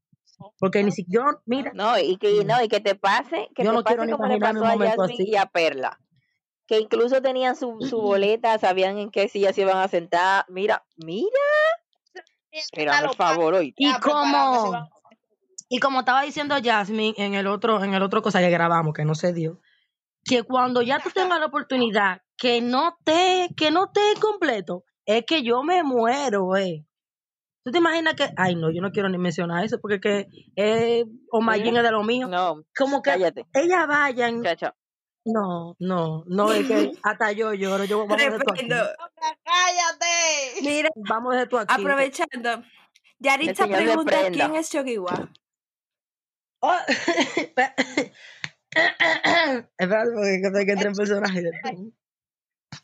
[0.59, 3.71] Porque ni siquiera, yo, mira, No, y que no, y que te pase, que yo
[3.71, 5.31] te no quiero ni como le imaginarme un pasó a momento Jasmine así.
[5.31, 5.99] y a Perla,
[6.67, 10.45] que incluso tenían su, su boleta, sabían en qué silla se iban a sentar.
[10.47, 11.29] Mira, mira,
[12.73, 13.83] pero el favor, oíste.
[13.83, 14.89] Y se iban como,
[15.69, 19.05] y como estaba diciendo Jasmine en el otro, en el otro cosa que grabamos, que
[19.05, 19.59] no se dio,
[20.23, 25.25] que cuando ya tú tengas la oportunidad, que no te, que no te completo, es
[25.25, 26.85] que yo me muero, eh.
[27.63, 31.03] ¿Tú te imaginas que, ay no, yo no quiero ni mencionar eso, porque que eh,
[31.31, 32.27] Omayín Mira, es de lo mío.
[32.27, 34.43] no, Como que cállate, ellas vayan.
[35.25, 37.83] No, no, no, es que hasta yo lloro.
[37.85, 38.67] Yo, vamos de tú aquí.
[38.69, 40.61] ¡Cállate!
[40.61, 41.73] Mira, Vamos de tú aquí.
[41.73, 42.63] aprovechando.
[43.17, 45.31] Yaritza señor pregunta quién es Chogiwa.
[46.59, 46.77] Oh,
[49.77, 51.41] Espérate, porque que que entre en personaje.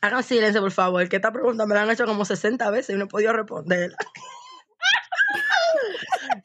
[0.00, 2.98] Hagan silencio, por favor, que esta pregunta me la han hecho como 60 veces y
[2.98, 3.94] no he podido responder.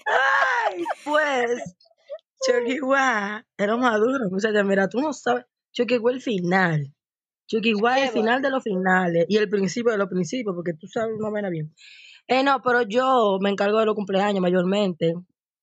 [0.06, 1.76] Ay, pues,
[2.46, 4.64] Choquiwa era maduro, muchacha.
[4.64, 5.46] Mira, tú no sabes.
[5.78, 6.94] Choquiwa el final.
[7.48, 11.16] Choquiwa el final de los finales y el principio de los principios, porque tú sabes
[11.18, 11.74] una manera bien.
[12.28, 15.14] Eh, no, pero yo me encargo de los cumpleaños mayormente.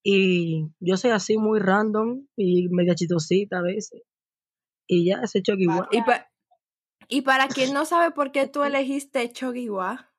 [0.03, 4.01] Y yo soy así muy random y media chistosita a veces.
[4.87, 5.87] Y ya, ese Choquiwa.
[5.91, 6.27] Y, pa-
[7.07, 10.11] y para quien no sabe por qué tú elegiste Chogiwa,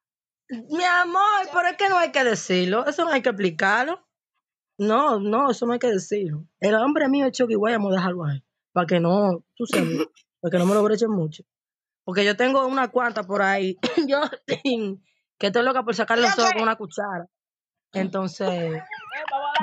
[0.50, 2.84] Mi amor, pero es que no hay que decirlo.
[2.86, 4.06] Eso no hay que explicarlo.
[4.78, 6.46] No, no, eso no hay que decirlo.
[6.60, 8.42] El hombre mío es Chucky, vamos a dejarlo ahí.
[8.76, 9.88] Para que no, tú sabes,
[10.42, 11.44] para que no me lo brechen mucho.
[12.04, 13.78] Porque yo tengo una cuanta por ahí.
[14.06, 14.20] yo,
[15.38, 17.26] que estoy loca por sacarle los ojos con una cuchara.
[17.94, 18.82] Entonces, Eh,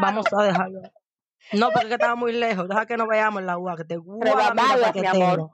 [0.02, 0.82] vamos a dejarlo.
[1.52, 2.68] No, porque es que estaba muy lejos.
[2.68, 5.52] Deja que nos veamos en la UA, que te guapa, Rebabayas, mi amor.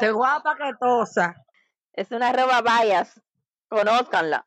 [0.00, 1.34] Te guapa que tosa.
[1.92, 3.20] Es una roba vallas.
[3.68, 4.46] Conózcanla.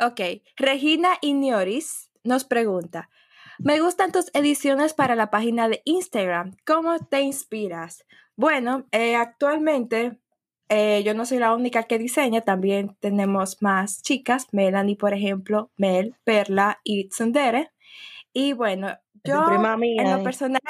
[0.00, 0.20] Ok,
[0.56, 3.08] Regina Inioris nos pregunta,
[3.58, 8.04] me gustan tus ediciones para la página de Instagram, ¿cómo te inspiras?
[8.36, 10.18] Bueno, eh, actualmente
[10.68, 15.70] eh, yo no soy la única que diseña, también tenemos más chicas, Melanie, por ejemplo,
[15.76, 17.70] Mel, Perla y Tsundere.
[18.32, 19.46] Y bueno, yo
[19.78, 20.24] mía, en lo eh.
[20.24, 20.60] personal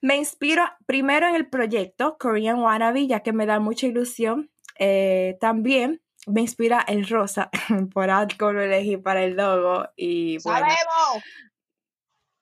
[0.00, 4.50] me inspiro primero en el proyecto Korean Wannabe, ya que me da mucha ilusión.
[4.78, 7.50] Eh, también me inspira el rosa,
[7.92, 9.88] por algo lo elegí para el logo.
[9.96, 11.24] Y bueno, ¡Sabemos!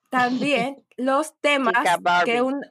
[0.09, 1.73] También los temas
[2.25, 2.61] que un,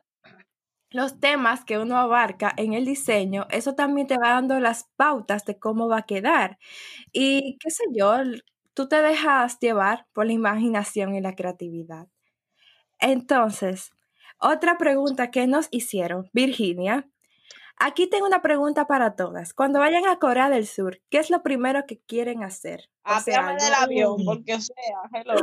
[0.90, 5.44] los temas que uno abarca en el diseño, eso también te va dando las pautas
[5.44, 6.58] de cómo va a quedar.
[7.12, 8.16] Y qué sé yo,
[8.74, 12.08] tú te dejas llevar por la imaginación y la creatividad.
[12.98, 13.92] Entonces,
[14.38, 17.08] otra pregunta que nos hicieron, Virginia.
[17.78, 19.52] Aquí tengo una pregunta para todas.
[19.52, 22.88] Cuando vayan a Corea del Sur, ¿qué es lo primero que quieren hacer?
[23.04, 24.74] Apiame del avión, porque, o sea,
[25.12, 25.34] hello.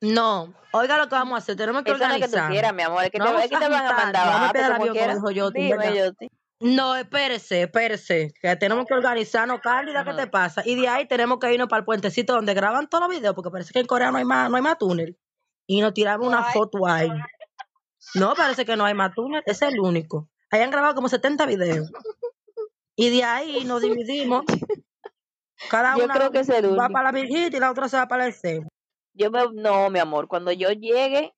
[0.00, 1.56] No, oiga lo que vamos a hacer.
[1.56, 2.50] Tenemos que Eso no es que tú organizar.
[2.50, 3.04] quieras, mi amor.
[3.04, 4.78] Es que No te, vamos es que te van a mandar no el como avión,
[4.78, 5.14] como quieras.
[5.16, 5.94] dijo Yoti, Dime, ¿verdad?
[5.94, 6.28] Yoti.
[6.62, 10.62] No, espérese, espérese, que tenemos que organizarnos, Cándida, ¿qué te pasa?
[10.64, 13.50] Y de ahí tenemos que irnos para el puentecito donde graban todos los videos, porque
[13.50, 15.18] parece que en Corea no hay más, no hay más túnel.
[15.66, 16.52] Y nos tiramos No una hay.
[16.52, 17.10] foto ahí.
[18.14, 20.28] No, parece que no hay más túnel, ese es el único.
[20.50, 21.90] Ahí han grabado como 70 videos.
[22.94, 24.44] Y de ahí nos dividimos.
[25.70, 27.96] Cada Yo una creo que es el va para la Virgita y la otra se
[27.96, 28.60] va para el C.
[29.12, 31.34] Yo me, no, mi amor, cuando yo llegue,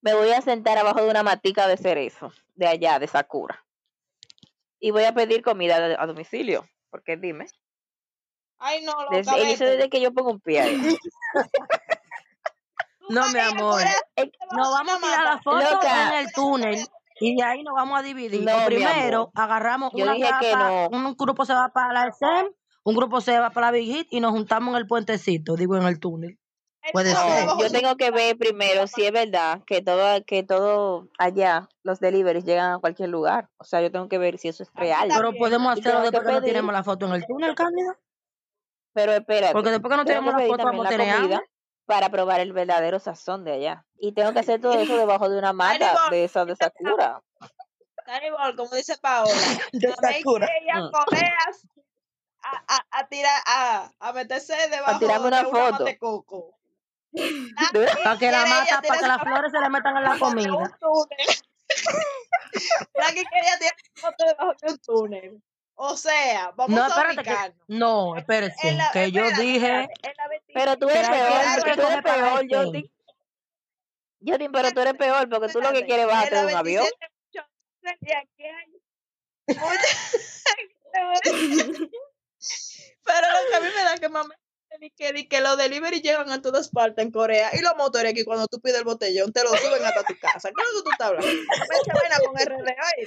[0.00, 3.64] me voy a sentar abajo de una matica de cerezo, de allá, de Sakura.
[4.80, 7.46] Y voy a pedir comida a, a domicilio, porque dime,
[8.58, 10.96] Ay, no, loca, desde, eso desde que yo pongo un pie ahí.
[13.08, 13.82] No, mi amor.
[13.82, 16.08] Vas Nos vamos a una tirar la foto Loca.
[16.08, 16.86] en el túnel
[17.20, 18.42] y de ahí nos vamos a dividir.
[18.42, 20.88] No, primero agarramos Yo una que no.
[20.88, 22.52] un grupo se va para la SEM,
[22.84, 25.76] un grupo se va para la Big Hit y nos juntamos en el puentecito, digo
[25.76, 26.38] en el túnel.
[26.92, 27.46] Puede ser.
[27.60, 32.44] yo tengo que ver primero si es verdad que todo, que todo allá, los deliveries
[32.44, 33.48] llegan a cualquier lugar.
[33.58, 35.08] O sea, yo tengo que ver si eso es real.
[35.14, 37.96] Pero podemos hacerlo que después que no tenemos la foto en el túnel, Cándida.
[38.94, 39.52] Pero espérate.
[39.52, 41.40] Porque después que no tenemos la foto vamos a tener
[41.86, 43.86] para probar el verdadero sazón de allá.
[43.96, 47.22] Y tengo que hacer todo eso debajo de una mata de esa de Sakura.
[48.06, 49.30] Hannibal, como dice Paola.
[49.72, 50.48] De a Sakura.
[50.60, 50.90] ella.
[50.90, 51.36] Corea
[52.42, 55.72] a, a, a tirar, a, a meterse debajo tirarme una de una foto.
[55.72, 56.58] mata de coco.
[58.04, 60.78] Para que la mata, para que las flores se le metan en la comida.
[60.80, 61.26] túnel.
[62.94, 63.70] Jackie quería una
[64.10, 65.42] foto debajo de un túnel.
[65.74, 67.56] O sea, vamos No, a espérate que, ubicarnos.
[67.68, 70.52] no, espérese, En la- que yo espérate, dije, espérate, en la 25.
[70.54, 72.46] Pero tú eres que- peor, que tú eres peor.
[72.50, 72.92] Joti.
[74.24, 76.40] Joti, pero tú eres peor porque tú lo que Espérate, quieres es en bajarte la
[76.42, 76.86] de un avión.
[77.82, 78.66] 27 y aquí hay
[79.56, 79.88] mucha-
[83.04, 84.41] Pero lo que a mí me da que mamá di
[84.96, 88.46] que, que los delivery llegan a todas partes en Corea y los motores aquí cuando
[88.46, 90.50] tú pides el botellón te lo suben hasta tu casa.
[90.50, 91.28] ¿Qué es lo que tú estás hablando?
[91.28, 93.06] Me con RD ahí.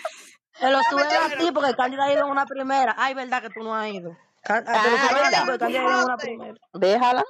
[0.59, 2.95] te lo suben a ti porque el Cándida ha ido en una primera.
[2.97, 4.15] Ay, verdad que tú no has ido.
[4.47, 6.55] Ah, Te lo Ah, suben a ti porque ha ido en una primera.
[6.73, 7.23] Déjala,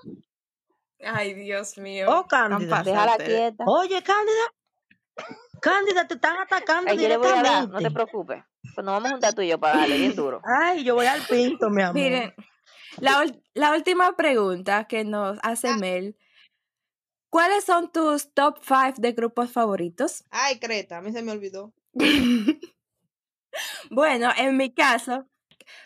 [1.04, 2.08] Ay, Dios mío.
[2.10, 2.82] Oh, Cándida.
[2.84, 3.64] déjala quieta.
[3.68, 4.44] Oye, Cándida.
[5.62, 8.44] Cándida, te están atacando Ay, yo le voy a dar, no te preocupes.
[8.76, 10.42] Pues nos vamos a juntar tú y yo para darle bien duro.
[10.44, 11.96] Ay, yo voy al pinto, mi amor.
[11.96, 12.34] Miren,
[13.00, 16.18] la, la última pregunta que nos hace Mel.
[17.30, 20.24] ¿Cuáles son tus top 5 de grupos favoritos?
[20.30, 21.74] Ay, Creta, a mí se me olvidó.
[23.90, 25.28] Bueno, en mi caso,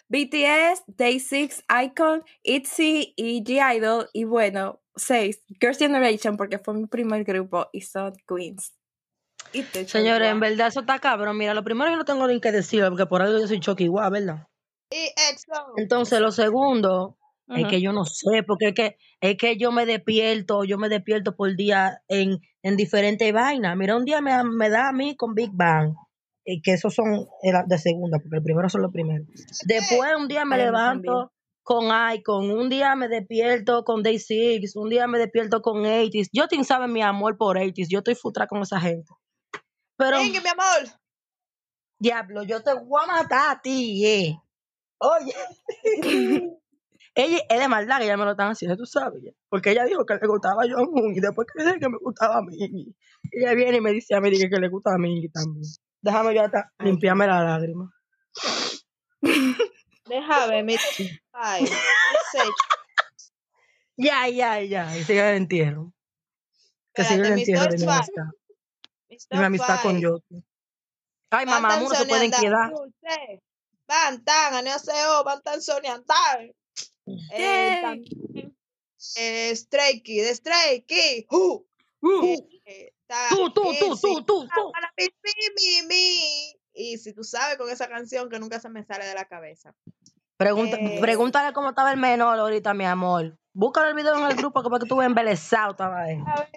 [0.08, 4.10] BTS, Day6, Icon, ITZY y G-Idol.
[4.14, 8.74] Y bueno, 6, Girls' Generation, porque fue mi primer grupo y son Queens.
[9.88, 11.38] Señores, en verdad eso está cabrón.
[11.38, 13.88] Mira, lo primero yo no tengo ni que decir, porque por algo yo soy Chucky
[13.88, 14.48] ¿verdad?
[14.92, 15.10] Y.
[15.78, 19.86] Entonces, lo segundo es que yo no sé, porque es que, es que yo me
[19.86, 23.76] despierto, yo me despierto por día en, en diferentes vainas.
[23.76, 25.94] Mira, un día me, da- me da a mí con Big Bang,
[26.46, 29.28] eh, que esos son eh, de segunda, porque el primero son los primeros.
[29.66, 31.32] Después un día me Ay, levanto
[31.64, 36.30] con Icon, un día me despierto con Day Six, un día me despierto con 80s.
[36.34, 39.12] Yo te sabe mi amor por 80s, yo estoy futra con esa gente.
[39.98, 41.00] Pero, Venga, mi amor.
[42.00, 44.36] diablo, yo te voy a matar a ti, eh.
[45.00, 45.34] Oye.
[47.16, 49.22] ella es de maldad que ella me lo están haciendo, tú sabes.
[49.24, 49.32] ya.
[49.50, 52.38] Porque ella dijo que le gustaba a Jong y después que dice que me gustaba
[52.38, 52.96] a mí.
[53.32, 55.64] Ella viene y me dice a mí dije, que le gusta a mí también.
[56.02, 57.92] Déjame yo hasta Ay, limpiarme la lágrima.
[60.06, 60.76] Déjame, mi
[61.34, 62.50] Ay, ese,
[63.98, 64.98] Ya, ya, ya.
[64.98, 65.94] Y sigue el entierro.
[66.94, 68.24] Que sigue el entierro de mi amistad.
[69.10, 70.00] mi De mi amistad con.
[70.00, 70.44] Yoti.
[71.32, 72.72] Ay, mamá, no se pueden quedar.
[72.72, 73.44] Dulce.
[73.90, 76.42] Bantan, Aneoseo, Bantan Sonia Andar.
[77.34, 77.82] Eh, Yay.
[77.82, 78.58] también,
[79.16, 81.26] eh, Stray Kid, Stray Kid.
[82.66, 84.72] Eh, está tú, tú, tú, tú, tú, tú.
[85.56, 86.54] Mi, mi.
[86.74, 89.74] Y si tú sabes con esa canción que nunca se me sale de la cabeza.
[90.38, 91.00] Pregunta, Eh.
[91.02, 93.38] Pregúntale cómo estaba el menor ahorita, mi amor.
[93.54, 96.22] Búscale el video en el grupo que para que tú embelesado estaba él.
[96.28, 96.50] A ver,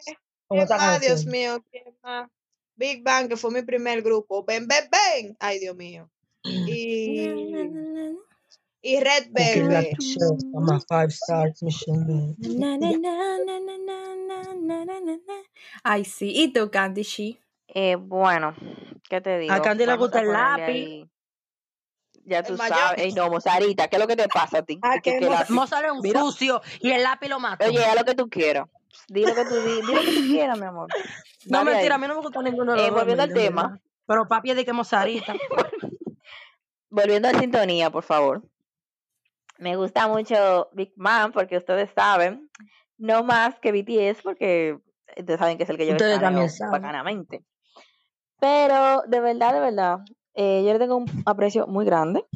[0.47, 1.64] Con ¿Quién esa más, Dios mío?
[1.71, 2.31] ¿Quién más?
[2.77, 4.45] Big Bang, que fue mi primer grupo.
[4.45, 5.37] Ven, ven, ven.
[5.40, 6.12] Ay, Dios mío
[6.44, 8.16] y,
[8.83, 9.96] y Red Velvet.
[15.83, 16.33] Ay, sí.
[16.35, 17.38] ¿Y tú, Candy She?
[17.68, 18.55] Eh, bueno,
[19.09, 19.52] ¿qué te digo?
[19.52, 21.09] A Candy le gusta el lápiz.
[22.24, 22.98] Ya tú sabes.
[22.98, 24.78] Ey, no, Mozarita, ¿qué es lo que te pasa a ti?
[24.83, 24.96] Ah,
[25.48, 26.20] Mozart es un Mira.
[26.20, 27.66] sucio y el lápiz lo mata.
[27.66, 28.68] Oye, haz lo que tú quieras.
[29.09, 30.88] Dile lo que tú, di, lo que tú quieras, mi amor.
[31.46, 31.98] No, mentira, ahí.
[31.98, 33.81] a mí no me gusta ninguno de eh, los eh, Volviendo al tema.
[34.07, 35.35] Pero papi es de que Mozarita.
[36.92, 38.42] Volviendo a sintonía, por favor.
[39.57, 42.50] Me gusta mucho Big Man porque ustedes saben,
[42.98, 44.78] no más que BTS porque
[45.16, 47.46] ustedes saben que es el que yo también bacanamente.
[48.38, 49.98] Pero de verdad, de verdad,
[50.35, 52.26] eh, yo le tengo un aprecio muy grande.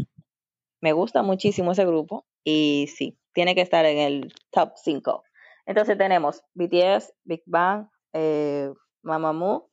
[0.80, 5.22] Me gusta muchísimo ese grupo y sí, tiene que estar en el top 5.
[5.66, 9.68] Entonces tenemos BTS, Big Bang, eh, Mamamoo,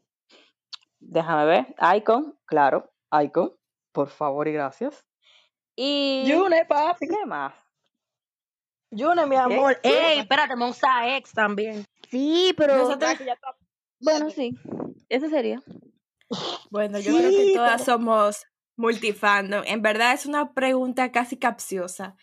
[0.99, 2.91] déjame ver, Icon, claro,
[3.23, 3.53] Icon,
[3.93, 5.05] por favor y gracias.
[5.75, 7.07] Y Yune, papi.
[7.07, 7.53] ¿qué más?
[8.91, 9.79] Yune, mi amor.
[9.81, 10.13] ¿Qué?
[10.13, 11.85] Ey, espérate, Monza X también.
[12.09, 13.17] Sí, pero Nosotros-
[13.99, 14.53] bueno, sí,
[15.09, 15.61] ese sería.
[16.69, 19.63] Bueno, yo creo que todas somos multifandom.
[19.65, 22.15] En verdad es una pregunta casi capciosa.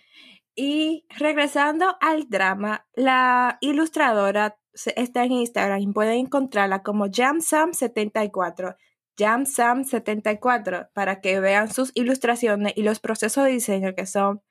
[0.55, 4.59] Y regresando al drama, la ilustradora
[4.97, 8.77] está en Instagram y pueden encontrarla como JamSam74.
[9.17, 14.43] JamSam74 para que vean sus ilustraciones y los procesos de diseño que son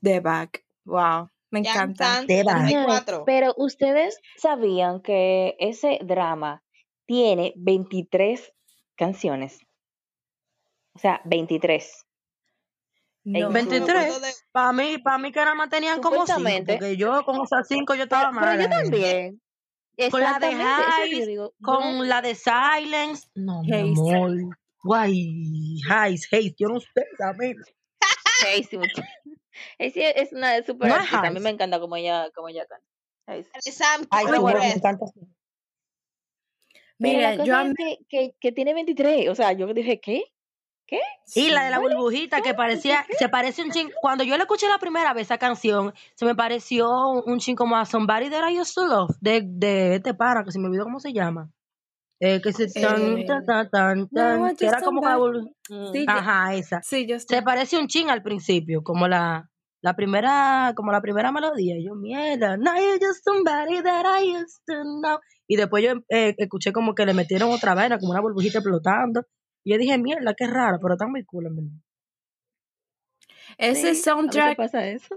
[0.00, 0.64] de back.
[0.84, 2.20] Wow, me encanta.
[2.22, 3.24] 74.
[3.24, 6.62] Pero ustedes sabían que ese drama
[7.06, 8.52] tiene 23
[8.96, 9.60] canciones.
[10.94, 12.06] O sea, 23.
[13.24, 13.50] No.
[13.50, 14.46] 23.
[14.52, 16.74] Para mí, para mí que nada más tenían como cinco, Supuestamente.
[16.74, 19.40] porque yo con esas cinco yo estaba Pero, pero yo también.
[20.10, 23.28] Con la de Highs, digo, Con no- la de Silence.
[23.34, 24.58] No, mi amor.
[24.82, 26.28] Guay, Highs,
[26.58, 27.56] yo no sé, también.
[29.78, 31.26] Es una super No artista.
[31.26, 32.86] A mí me encanta como ella, como ella canta.
[33.60, 35.06] Sam Ay, bueno, me encanta.
[36.98, 39.28] Mira, yo es que, que, que tiene 23.
[39.28, 40.24] O sea, yo dije, ¿qué?
[40.86, 41.00] ¿Qué?
[41.34, 43.90] Y la de la burbujita que parecía, se parece un ching.
[44.00, 46.90] Cuando yo la escuché la primera vez esa canción, se me pareció
[47.24, 50.50] un ching como a Somebody That I Used to Love, de, de este para, que
[50.52, 51.50] se me olvidó cómo se llama.
[52.20, 55.52] Eh, que se tan, Eh, tan, tan, tan, No, tan, I que era como burbu-
[55.92, 56.80] Sí, yo- Ajá, esa.
[56.82, 59.50] sí, yo Se parece un ching al principio, como la,
[59.82, 61.74] la primera, como la primera melodía.
[61.84, 65.18] Yo, mierda, no, you're just somebody that I used to know.
[65.48, 69.22] Y después yo eh, escuché como que le metieron otra vaina, como una burbujita explotando.
[69.64, 71.70] Y yo dije, mierda, qué raro, pero está muy cool, en verdad.
[73.58, 75.16] Ese Sí, soundtrack pasa eso.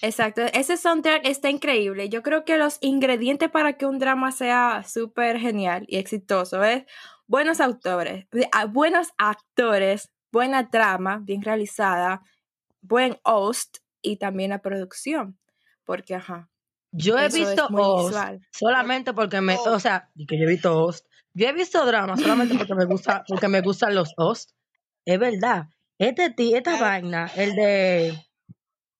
[0.00, 2.08] Exacto, ese soundtrack está increíble.
[2.08, 6.84] Yo creo que los ingredientes para que un drama sea súper genial y exitoso es
[7.28, 12.22] buenos autores, de- a- buenos actores, buena trama, bien realizada,
[12.80, 15.38] buen host y también la producción.
[15.84, 16.48] Porque, ajá,
[16.90, 18.40] Yo he visto visual.
[18.50, 19.66] solamente porque me, Oz.
[19.68, 21.04] o sea, y que yo he visto Oz.
[21.34, 24.48] Yo he visto drama solamente porque me gusta, porque me gustan los Oz.
[25.04, 25.66] es verdad.
[25.98, 26.84] Este esta Claro.
[26.84, 28.08] vaina, el de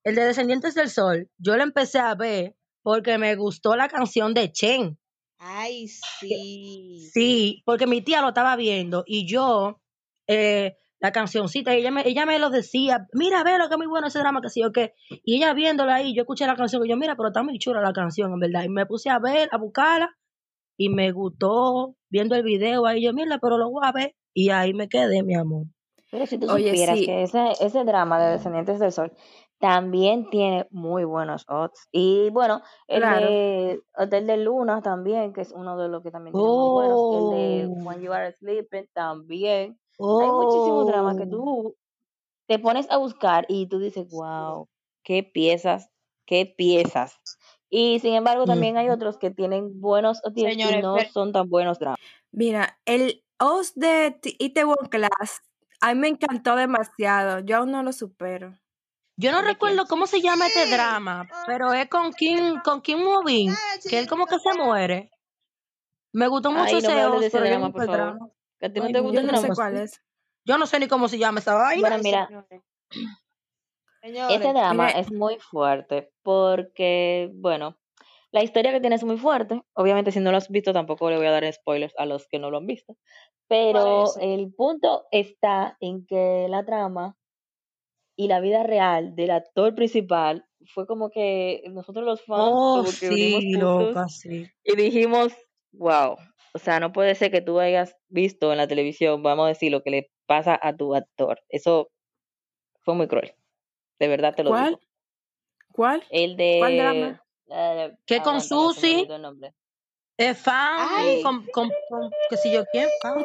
[0.04, 4.34] el de Descendientes del Sol, yo lo empecé a ver porque me gustó la canción
[4.34, 4.98] de Chen.
[5.38, 7.08] Ay, sí.
[7.12, 9.80] Sí, porque mi tía lo estaba viendo y yo,
[10.28, 13.88] eh, la cancioncita, ella me, ella me lo decía, mira, ve lo que es muy
[13.88, 14.94] bueno ese drama, que sí o qué.
[15.24, 17.80] Y ella viéndola ahí, yo escuché la canción y yo, mira, pero está muy chula
[17.80, 18.62] la canción, en verdad.
[18.64, 20.16] Y me puse a ver, a buscarla
[20.76, 24.14] y me gustó viendo el video ahí, yo, mira, pero lo voy a ver.
[24.34, 25.66] Y ahí me quedé, mi amor.
[26.10, 27.06] Pero si tú Oye, supieras sí.
[27.06, 29.12] que ese, ese drama de Descendientes del Sol
[29.58, 31.88] también tiene muy buenos odds.
[31.92, 33.26] Y bueno, el Claro.
[33.26, 36.98] de Hotel de Luna también, que es uno de los que también tiene muy buenos.
[37.14, 39.78] El de Oh, When You Are Sleeping también.
[39.98, 41.30] Hay muchísimos dramas que oh.
[41.30, 41.76] tú
[42.48, 44.68] te pones a buscar y tú dices, wow,
[45.04, 45.88] qué piezas,
[46.26, 47.20] qué piezas.
[47.74, 50.44] Y sin embargo, también hay otros que tienen buenos y
[50.82, 51.98] no pero- son tan buenos dramas.
[52.30, 55.40] Mira, el host de Itaewon Class,
[55.80, 57.38] a mí me encantó demasiado.
[57.38, 58.54] Yo aún no lo supero.
[59.16, 63.54] Yo no recuerdo cómo se llama este drama, pero es con Kim, con Kim Movin,
[63.88, 65.10] que él como que se muere.
[66.12, 67.96] Me gustó mucho Ay, no ese de drama, no por favor.
[67.96, 68.28] drama.
[68.60, 70.02] ¿Que a ti no Ay, te gusta Yo el no sé cuál es.
[70.44, 71.88] Yo no sé ni cómo se llama esa vaina.
[71.88, 72.28] Bueno, mira,
[74.02, 74.40] señores.
[74.40, 77.78] Ese drama Mira, es muy fuerte porque, bueno,
[78.32, 79.62] la historia que tiene es muy fuerte.
[79.74, 82.38] Obviamente, si no lo has visto, tampoco le voy a dar spoilers a los que
[82.38, 82.96] no lo han visto.
[83.48, 87.16] Pero el punto está en que la trama
[88.16, 92.84] y la vida real del actor principal fue como que nosotros los fans Oh, como
[92.84, 94.46] que sí, loca, sí.
[94.64, 95.32] y dijimos,
[95.72, 96.16] wow,
[96.54, 99.72] o sea, no puede ser que tú hayas visto en la televisión, vamos a decir,
[99.72, 101.40] lo que le pasa a tu actor.
[101.48, 101.90] Eso
[102.82, 103.34] fue muy cruel.
[104.02, 104.66] De verdad te lo ¿cuál?
[104.70, 104.80] digo.
[105.70, 106.02] ¿Cuál?
[106.10, 106.76] El ¿Cuál de...
[106.76, 107.22] drama?
[107.50, 109.08] eh, Que con se me Susi,
[110.16, 113.24] es fan, Ay, con, con, con, qué sé yo quién, fan.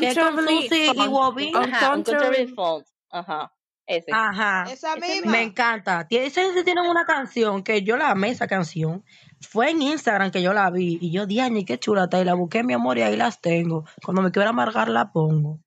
[0.00, 1.06] Que con Susi y.
[1.06, 1.52] Wobby.
[1.54, 2.54] Ajá, un Contrary Uncomfortably.
[2.54, 2.86] Fault.
[3.10, 3.54] Ajá,
[3.86, 4.10] ese.
[4.12, 4.64] Ajá.
[4.72, 5.40] esa Ese Me misma.
[5.42, 6.06] encanta.
[6.10, 9.04] Ese tienen una canción que yo la amé, esa canción.
[9.40, 10.98] Fue en Instagram que yo la vi.
[11.00, 12.20] Y yo, Diana, qué chula está.
[12.20, 13.84] Y la busqué, mi amor, y ahí las tengo.
[14.04, 15.60] Cuando me quiero amargar, la pongo.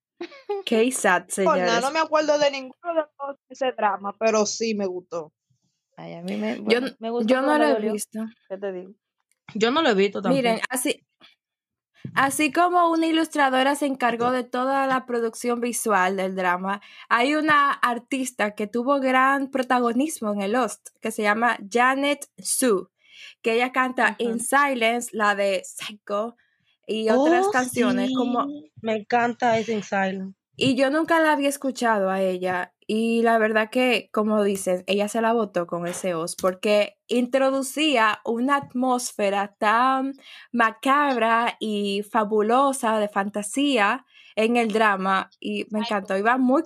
[0.66, 1.92] Qué sad, nada, no señores.
[1.94, 5.32] me acuerdo de ninguno de los- ese drama, pero sí me gustó.
[5.98, 7.92] Ay, a mí me, Yo, bueno, me gustó, yo no lo he dolió.
[7.94, 8.20] visto.
[8.48, 8.92] ¿Qué te digo?
[9.56, 10.68] Yo no lo he visto Miren, tampoco.
[10.70, 11.06] así,
[12.14, 17.72] así como una ilustradora se encargó de toda la producción visual del drama, hay una
[17.72, 22.88] artista que tuvo gran protagonismo en el Lost, que se llama Janet Sue,
[23.42, 24.16] que ella canta Ajá.
[24.20, 26.38] In Silence, la de Psycho,
[26.90, 28.48] y otras Oh, canciones como.
[28.82, 30.36] Me encanta ese en Silent.
[30.56, 32.74] Y yo nunca la había escuchado a ella.
[32.86, 38.20] Y la verdad que, como dices, ella se la votó con ese os porque introducía
[38.26, 40.14] una atmósfera tan
[40.52, 45.30] macabra y fabulosa de fantasía en el drama.
[45.40, 46.18] Y me encantó.
[46.18, 46.64] Iba muy,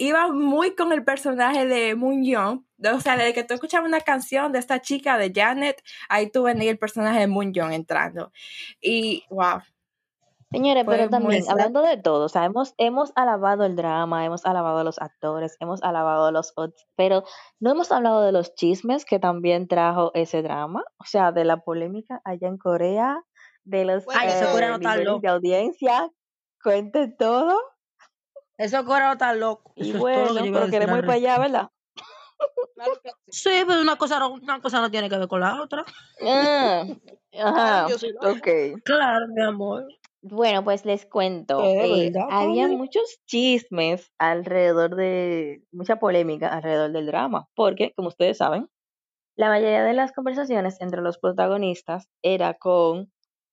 [0.00, 2.62] iba muy con el personaje de Moon Young.
[2.92, 6.44] O sea, desde que tú escuchabas una canción de esta chica, de Janet, ahí tú
[6.44, 8.32] venías el personaje de Moon Young entrando.
[8.80, 9.60] Y wow,
[10.50, 14.44] Señores, fue pero también, hablando de todo, o sea, hemos, hemos alabado el drama, hemos
[14.44, 16.54] alabado a los actores, hemos alabado a los
[16.96, 17.22] pero
[17.60, 21.58] no hemos hablado de los chismes que también trajo ese drama, o sea, de la
[21.58, 23.22] polémica allá en Corea,
[23.62, 25.20] de los Ay, eh, loco.
[25.20, 26.10] de audiencia,
[26.64, 27.56] cuente todo,
[28.60, 29.72] Ese coreano está loco.
[29.74, 31.38] y Eso que bueno, a pero queremos ir para allá.
[31.38, 31.70] ¿verdad?
[32.74, 33.50] Claro que sí.
[33.50, 35.84] Sí, pero una cosa, no, una cosa no tiene que ver con la otra.
[36.22, 36.84] Ah,
[37.30, 37.86] Claro, ajá,
[38.20, 38.48] ok.
[38.84, 39.86] Claro, mi amor.
[40.22, 47.06] Bueno, pues les cuento, eh, ¿Verdad, había muchos chismes alrededor de, mucha polémica alrededor del
[47.06, 48.68] drama, porque, como ustedes saben,
[49.36, 53.10] la mayoría de las conversaciones entre los protagonistas era con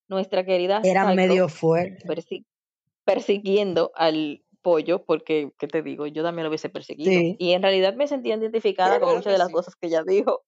[0.09, 2.05] nuestra querida Era Psycho medio fuerte.
[2.05, 2.45] persi-
[3.05, 6.07] persiguiendo al pollo, porque, ¿qué te digo?
[6.07, 7.09] Yo también lo hubiese perseguido.
[7.09, 7.37] Sí.
[7.39, 9.53] Y en realidad me sentía identificada con muchas de las sí.
[9.53, 10.41] cosas que ella dijo,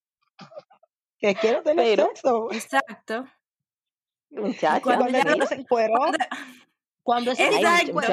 [1.20, 2.52] Que quiero tener pero, sexo.
[2.52, 3.24] exacto.
[4.30, 5.94] Muchacha, cuando Cuando ya tipo se encueró,
[7.02, 8.10] cuando- se encueró.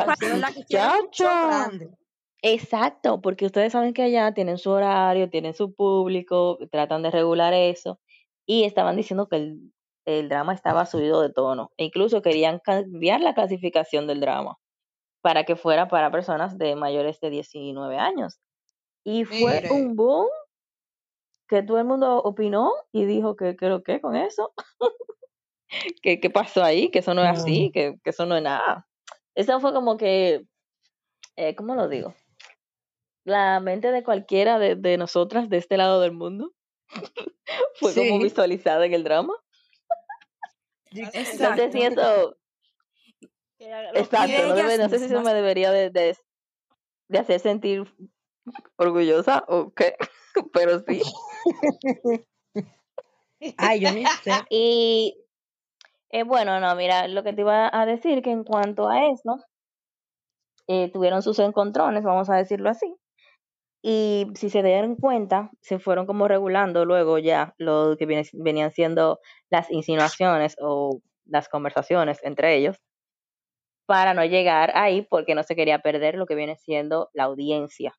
[2.43, 7.53] Exacto, porque ustedes saben que allá tienen su horario, tienen su público, tratan de regular
[7.53, 7.99] eso
[8.47, 9.73] y estaban diciendo que el,
[10.05, 14.57] el drama estaba subido de tono e incluso querían cambiar la clasificación del drama
[15.27, 18.39] para que fuera para personas de mayores de 19 años.
[19.03, 20.29] Y fue Mire, un boom
[21.49, 24.53] que todo el mundo opinó y dijo que lo que con eso,
[26.01, 27.41] que qué pasó ahí, que eso no es No.
[27.41, 28.87] así, que, que eso no es nada.
[29.35, 30.47] Eso fue como que,
[31.35, 32.14] eh, ¿cómo lo digo?
[33.24, 36.53] la mente de cualquiera de, de nosotras de este lado del mundo
[37.81, 39.35] fue como visualizada en el drama.
[40.93, 41.72] Exacto.
[41.72, 42.37] si eso, Que haga lo
[44.01, 46.17] exacto, que no, debe- no sé si eso me debería de, de-
[47.09, 47.85] de hacer sentir
[48.77, 49.97] orgullosa o qué,
[50.53, 51.01] pero sí.
[53.59, 54.31] Ay, yo ni sé.
[54.51, 55.17] Y
[56.11, 59.39] eh, bueno, no, mira, lo que te iba a decir que en cuanto a eso,
[60.69, 62.95] eh, tuvieron sus encontrones, vamos a decirlo así.
[63.83, 68.73] Y si se dieron cuenta, se fueron como regulando luego ya lo que viene- venían
[68.73, 72.77] siendo las insinuaciones o las conversaciones entre ellos
[73.87, 77.95] para no llegar ahí porque no se quería perder lo que viene siendo la audiencia,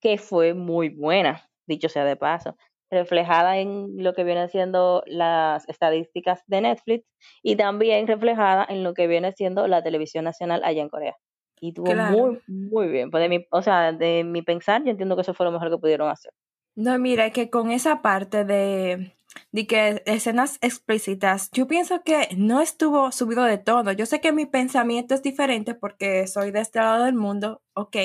[0.00, 2.56] que fue muy buena, dicho sea de paso,
[2.90, 7.06] reflejada en lo que viene siendo las estadísticas de Netflix
[7.42, 11.16] y también reflejada en lo que viene siendo la televisión nacional allá en Corea.
[11.60, 11.96] Y tuvo Claro.
[11.96, 13.10] muy, muy bien.
[13.10, 15.70] Pues de mi, o sea, de mi pensar, yo entiendo que eso fue lo mejor
[15.70, 16.32] que pudieron hacer.
[16.76, 19.17] No, mira, que con esa parte de,
[19.52, 23.92] de que escenas explícitas, yo pienso que no estuvo subido de todo.
[23.92, 27.96] Yo sé que mi pensamiento es diferente porque soy de este lado del mundo, ok,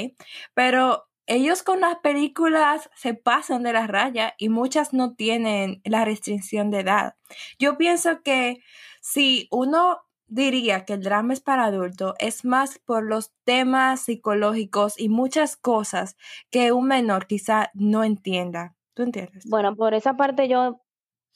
[0.54, 6.06] pero ellos con las películas se pasan de la raya y muchas no tienen la
[6.06, 7.16] restricción de edad.
[7.60, 8.62] Yo pienso que
[9.02, 15.00] si uno diría que el drama es para adultos, es más por los temas psicológicos
[15.00, 16.18] y muchas cosas
[16.50, 18.76] que un menor quizá no entienda.
[18.94, 19.46] ¿Tú entiendes?
[19.50, 20.83] Bueno, por esa parte yo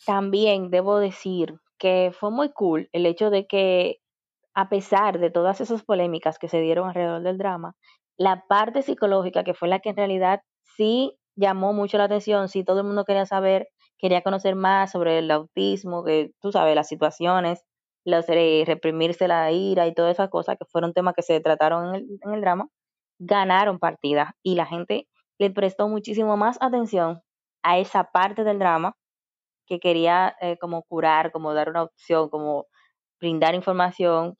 [0.05, 3.99] también debo decir que fue muy cool el hecho de que
[4.53, 7.75] a pesar de todas esas polémicas que se dieron alrededor del drama,
[8.17, 12.63] la parte psicológica, que fue la que en realidad sí llamó mucho la atención, sí
[12.63, 13.67] todo el mundo quería saber,
[13.99, 17.63] quería conocer más sobre el autismo, que tú sabes, las situaciones,
[18.03, 21.89] los eh, reprimirse la ira y todas esas cosas que fueron temas que se trataron
[21.89, 22.67] en el, en el drama,
[23.19, 25.07] ganaron partidas y la gente
[25.39, 27.21] le prestó muchísimo más atención
[27.63, 28.95] a esa parte del drama
[29.67, 32.67] que quería eh, como curar, como dar una opción, como
[33.19, 34.37] brindar información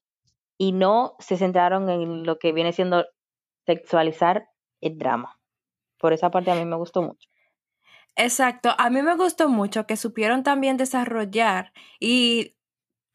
[0.58, 3.06] y no se centraron en lo que viene siendo
[3.66, 4.48] sexualizar
[4.82, 5.40] el drama.
[6.00, 7.30] Por esa parte a mí me gustó mucho.
[8.16, 12.56] Exacto, a mí me gustó mucho que supieron también desarrollar y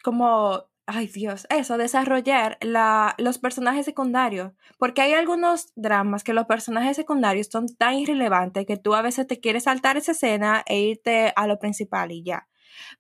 [0.04, 6.46] como, ay Dios, eso, desarrollar la, los personajes secundarios, porque hay algunos dramas que los
[6.46, 10.80] personajes secundarios son tan irrelevantes que tú a veces te quieres saltar esa escena e
[10.80, 12.48] irte a lo principal y ya.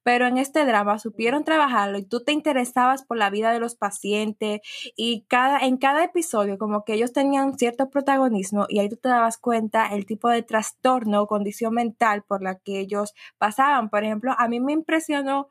[0.02, 3.74] Pero en este drama supieron trabajarlo y tú te interesabas por la vida de los
[3.74, 4.60] pacientes
[4.96, 9.08] y cada, en cada episodio como que ellos tenían cierto protagonismo y ahí tú te
[9.08, 13.90] dabas cuenta el tipo de trastorno o condición mental por la que ellos pasaban.
[13.90, 15.48] Por ejemplo, a mí me impresionó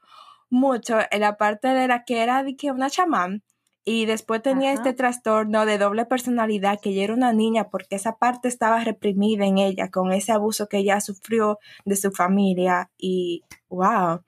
[0.51, 3.43] mucho en la parte de la que era de que una chamán
[3.83, 4.77] y después tenía Ajá.
[4.77, 9.45] este trastorno de doble personalidad que ella era una niña porque esa parte estaba reprimida
[9.45, 14.21] en ella con ese abuso que ella sufrió de su familia y wow.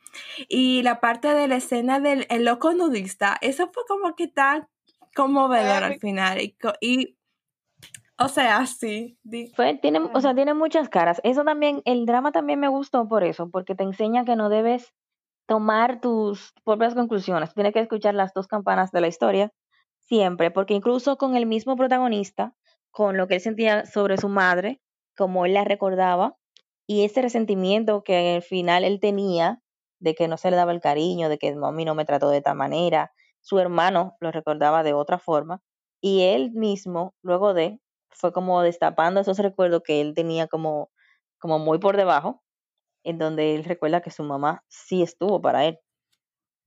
[0.47, 4.67] Y la parte de la escena del el loco nudista, eso fue como que tan
[5.13, 6.39] conmovedor al final
[6.81, 7.15] y,
[8.17, 9.17] o sea, sí,
[9.55, 11.19] Fue, tiene, o sea, tiene muchas caras.
[11.23, 14.93] Eso también, el drama también me gustó por eso, porque te enseña que no debes
[15.45, 17.53] tomar tus propias conclusiones.
[17.53, 19.51] Tienes que escuchar las dos campanas de la historia
[19.99, 22.55] siempre, porque incluso con el mismo protagonista,
[22.91, 24.81] con lo que él sentía sobre su madre,
[25.17, 26.35] como él la recordaba,
[26.87, 29.61] y ese resentimiento que al final él tenía
[29.99, 32.37] de que no se le daba el cariño, de que mami no me trató de
[32.37, 35.61] esta manera, su hermano lo recordaba de otra forma,
[36.01, 37.79] y él mismo, luego de,
[38.09, 40.89] fue como destapando esos recuerdos que él tenía como,
[41.39, 42.43] como muy por debajo,
[43.03, 45.79] en donde él recuerda que su mamá sí estuvo para él.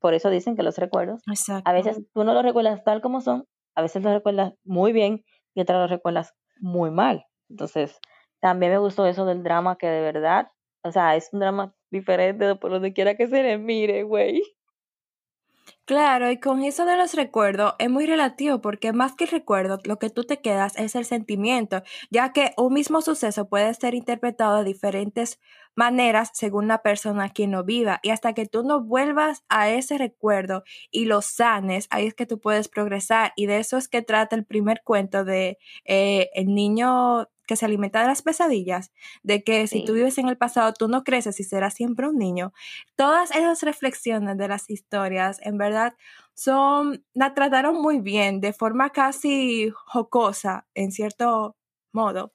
[0.01, 1.69] Por eso dicen que los recuerdos, exacto.
[1.69, 5.25] a veces tú no los recuerdas tal como son, a veces los recuerdas muy bien
[5.55, 7.25] y otras los recuerdas muy mal.
[7.49, 7.99] Entonces,
[8.41, 10.49] también me gustó eso del drama que de verdad,
[10.85, 14.43] o sea, es un drama diferente de por donde quiera que se le mire, güey.
[15.87, 19.79] Claro, y con eso de los recuerdos es muy relativo porque más que el recuerdo,
[19.85, 23.95] lo que tú te quedas es el sentimiento, ya que un mismo suceso puede ser
[23.95, 25.39] interpretado de diferentes
[25.77, 29.97] maneras según la persona quien lo viva y hasta que tú no vuelvas a ese
[29.97, 34.03] recuerdo y lo sanes, ahí es que tú puedes progresar y de eso es que
[34.03, 38.93] trata el primer cuento de eh, el niño que se alimenta de las pesadillas,
[39.23, 42.19] de que si tú vives en el pasado tú no creces y serás siempre un
[42.19, 42.53] niño.
[42.97, 45.95] Todas esas reflexiones de las historias, en verdad,
[46.35, 51.57] son, la trataron muy bien, de forma casi jocosa, en cierto
[51.93, 52.33] modo,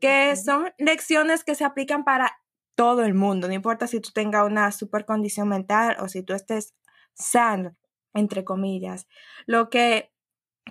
[0.00, 2.32] que son lecciones que se aplican para
[2.74, 6.34] todo el mundo, no importa si tú tengas una super condición mental o si tú
[6.34, 6.74] estés
[7.14, 7.76] sano,
[8.12, 9.08] entre comillas.
[9.46, 10.12] Lo que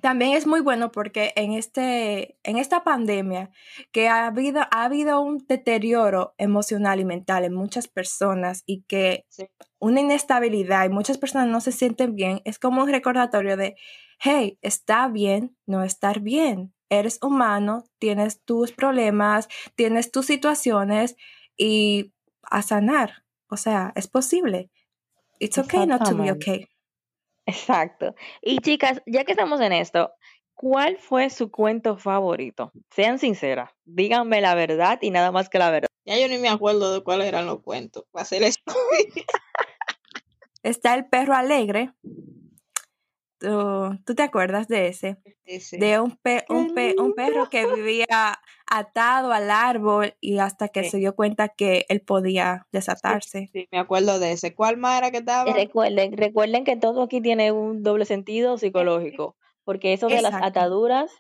[0.02, 3.52] también es muy bueno porque en, este, en esta pandemia
[3.92, 9.26] que ha habido, ha habido un deterioro emocional y mental en muchas personas y que
[9.30, 9.48] Sí.
[9.80, 13.76] una inestabilidad y muchas personas no se sienten bien, es como un recordatorio de,
[14.20, 16.74] hey, está bien no estar bien.
[16.90, 21.16] eres humano, tienes tus problemas, tienes tus situaciones
[21.58, 23.24] y a sanar.
[23.50, 24.70] O sea, es posible.
[25.40, 26.68] It's okay not to be okay.
[27.46, 28.16] Exacto.
[28.42, 30.12] Y chicas, ya que estamos en esto,
[30.54, 32.72] ¿cuál fue su cuento favorito?
[32.90, 35.90] Sean sinceras, díganme la verdad y nada más que la verdad.
[36.06, 38.06] Ya yo ni me acuerdo de cuáles eran los cuentos.
[38.12, 38.74] Para hacer esto.
[40.64, 41.94] Está el perro alegre.
[43.46, 45.18] ¿Tú, tú te acuerdas de ese?
[45.46, 45.78] Ese.
[45.78, 48.08] De un, pe- un, pe- un perro que vivía
[48.66, 50.90] atado al árbol y hasta que Sí.
[50.90, 53.50] se dio cuenta que él podía desatarse.
[53.54, 54.56] Sí, me acuerdo de ese.
[54.56, 55.48] ¿Cuál más era que estaba?
[55.48, 60.34] Y recuerden, recuerden que todo aquí tiene un doble sentido psicológico, porque eso de las
[60.34, 61.12] ataduras,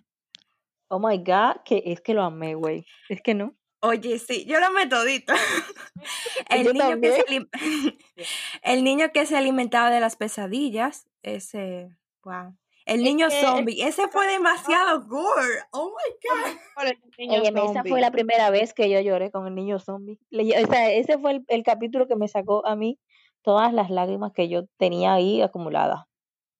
[0.88, 2.88] oh my God, que es que lo amé, güey.
[3.10, 3.54] Es que no.
[3.82, 5.34] Oye, sí, yo lo metodito.
[6.50, 7.48] el, niño que se
[8.64, 11.90] el niño que se alimentaba de las pesadillas, ese,
[12.26, 12.54] wow.
[12.86, 15.64] El Es niño que- zombie, ese fue demasiado gore.
[15.72, 16.58] Oh my god.
[16.76, 19.56] ¿Cuál es el niño Óyeme, esa fue la primera vez que yo lloré con el
[19.56, 20.20] niño zombie.
[20.32, 23.00] O sea, ese fue el, el capítulo que me sacó a mí
[23.42, 26.04] todas las lágrimas que yo tenía ahí acumuladas.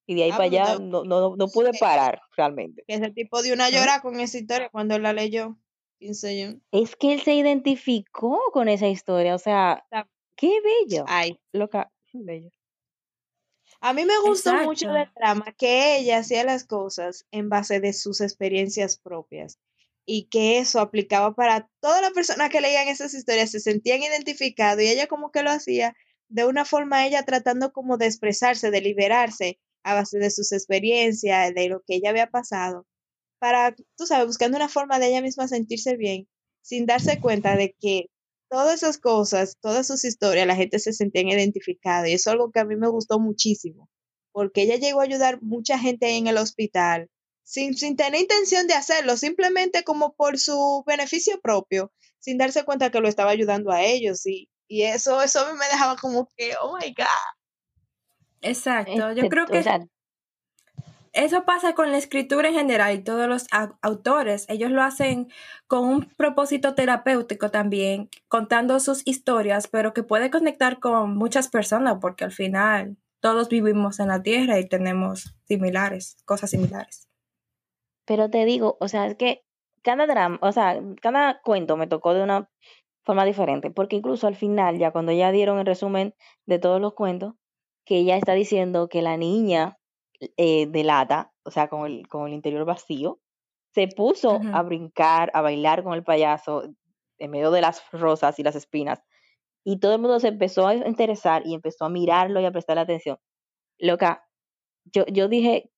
[0.08, 1.80] Y de ahí Ah, para pues, allá no- no, no, no pude Sí.
[1.80, 2.84] parar realmente.
[2.88, 5.58] Ese tipo de una llora con esa historia cuando él la leyó.
[6.00, 6.58] 15 yo.
[6.72, 9.86] Es que él se identificó con esa historia, o sea,
[10.36, 11.06] qué bello.
[11.08, 11.40] Ay.
[11.54, 12.50] Loca, qué bello.
[13.86, 17.94] A mí me gustó mucho del drama que ella hacía las cosas en base de
[17.94, 19.60] sus experiencias propias
[20.08, 24.82] y que eso aplicaba para todas las personas que leían esas historias, se sentían identificados
[24.82, 25.96] y ella como que lo hacía
[26.30, 31.54] de una forma ella tratando como de expresarse, de liberarse a base de sus experiencias,
[31.54, 32.88] de lo que ella había pasado,
[33.38, 36.28] para, tú sabes, buscando una forma de ella misma sentirse bien,
[36.64, 38.08] sin darse cuenta de que
[38.50, 42.52] todas esas cosas, todas sus historias, la gente se sentía identificada y eso es algo
[42.52, 43.90] que a mí me gustó muchísimo,
[44.32, 47.10] porque ella llegó a ayudar mucha gente en el hospital
[47.44, 52.90] sin, sin tener intención de hacerlo, simplemente como por su beneficio propio, sin darse cuenta
[52.90, 56.32] que lo estaba ayudando a ellos y, y eso, eso a mí me dejaba como
[56.36, 57.06] que, oh my God.
[58.42, 59.14] Exacto.
[59.14, 59.64] Yo creo que
[61.16, 64.46] eso pasa con la escritura en general y todos los au- autores.
[64.50, 65.30] Ellos lo hacen
[65.68, 71.98] con un propósito terapéutico también, contando sus historias, pero que puede conectar con muchas personas
[72.02, 77.08] porque al final todos vivimos en la Tierra y tenemos similares, cosas similares.
[78.06, 79.44] pero te digo, o sea, es que
[79.84, 82.50] cada drama, o sea, cada cuento me tocó de una
[83.04, 86.94] forma diferente, porque incluso al final, ya cuando ya dieron el resumen de todos los
[86.94, 87.34] cuentos,
[87.86, 89.78] que ella está diciendo que la niña
[90.20, 93.20] eh, delata, o sea, con el, con el interior vacío,
[93.74, 96.64] se puso a brincar, a bailar con el payaso
[97.18, 99.02] en medio de las rosas y las espinas,
[99.66, 102.82] y todo el mundo se empezó a interesar y empezó a mirarlo y a prestarle
[102.82, 103.18] atención.
[103.80, 104.26] Loca,
[104.86, 105.72] yo, yo dije,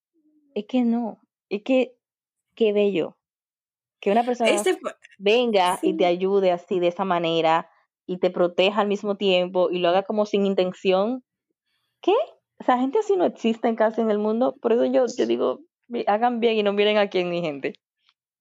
[0.53, 1.95] es que no, es que,
[2.53, 3.17] qué bello,
[3.99, 4.51] que una persona
[5.17, 7.69] venga y te ayude así de esa manera
[8.05, 11.23] y te proteja al mismo tiempo y lo haga como sin intención.
[12.01, 12.13] ¿Qué?
[12.59, 14.55] O sea, gente así no existe casi en el mundo.
[14.61, 15.59] Por eso yo, yo digo,
[16.07, 17.73] hagan bien y no miren a quién ni gente.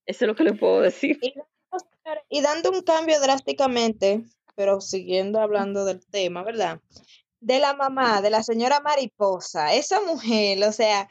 [0.05, 1.19] Eso es lo que les puedo decir.
[2.29, 4.23] Y dando un cambio drásticamente,
[4.55, 6.81] pero siguiendo hablando del tema, ¿verdad?
[7.39, 11.07] De la mamá, de la señora Mariposa, esa mujer, o sea,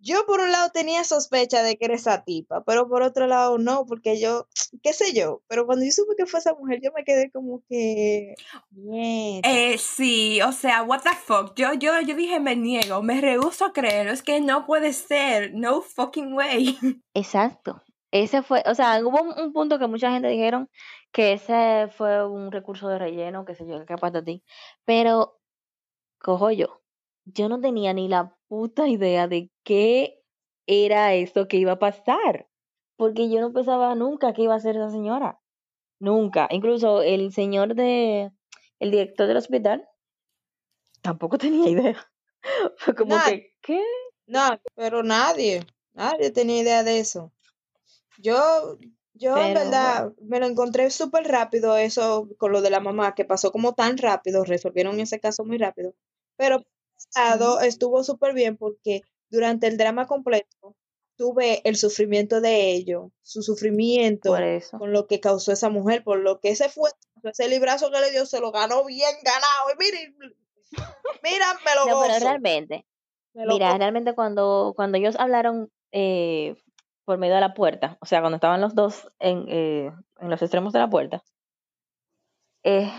[0.00, 3.58] yo por un lado tenía sospecha de que era esa tipa, pero por otro lado
[3.58, 4.48] no, porque yo,
[4.82, 7.62] qué sé yo, pero cuando yo supe que fue esa mujer, yo me quedé como
[7.68, 8.34] que,
[8.70, 11.54] bien, Eh, sí, o sea, what the fuck.
[11.54, 14.12] Yo, yo, yo dije, me niego, me rehúso a creerlo.
[14.12, 15.52] Es que no puede ser.
[15.54, 16.78] No fucking way.
[17.14, 17.82] Exacto.
[18.12, 20.68] Ese fue, o sea, hubo un, un punto que mucha gente dijeron
[21.12, 24.42] que ese fue un recurso de relleno, que sé yo, qué pasa a ti.
[24.84, 25.38] Pero,
[26.18, 26.82] cojo yo,
[27.24, 30.20] yo no tenía ni la puta idea de qué
[30.66, 32.48] era eso que iba a pasar.
[32.96, 35.40] Porque yo no pensaba nunca que iba a ser esa señora.
[36.00, 36.48] Nunca.
[36.50, 38.32] Incluso el señor de,
[38.80, 39.88] el director del hospital,
[41.00, 42.10] tampoco tenía idea.
[42.76, 43.54] Fue como Nadie.
[43.62, 43.84] que, ¿qué?
[44.26, 47.32] no, pero nadie, nadie tenía idea de eso.
[48.18, 48.78] Yo,
[49.14, 53.24] yo en verdad me lo encontré súper rápido eso con lo de la mamá, que
[53.24, 55.94] pasó como tan rápido, resolvieron ese caso muy rápido.
[56.36, 56.64] Pero
[57.14, 60.76] lado estuvo súper bien porque durante el drama completo
[61.16, 64.34] tuve el sufrimiento de ellos, su sufrimiento
[64.78, 66.90] con lo que causó esa mujer, por lo que ese fue,
[67.24, 69.70] ese librazo que le dio, se lo ganó bien ganado.
[69.74, 70.16] Y miren,
[71.22, 72.86] mira, me lo No, pero gozo, realmente,
[73.34, 73.78] me lo Mira, gozo.
[73.78, 76.56] realmente cuando, cuando ellos hablaron eh,
[77.04, 80.40] por medio de la puerta, o sea, cuando estaban los dos en, eh, en los
[80.40, 81.22] extremos de la puerta,
[82.62, 82.90] eh,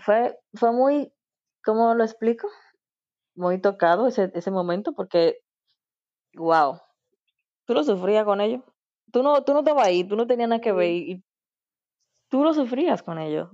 [0.00, 1.14] fue, fue muy,
[1.64, 2.48] ¿cómo lo explico?
[3.34, 5.38] Muy tocado ese, ese momento porque,
[6.34, 6.80] wow,
[7.66, 8.62] tú lo sufrías con ellos.
[9.12, 11.24] tú no, tú no estabas ahí, tú no tenías nada que ver y, y
[12.30, 13.48] tú lo sufrías con ellos.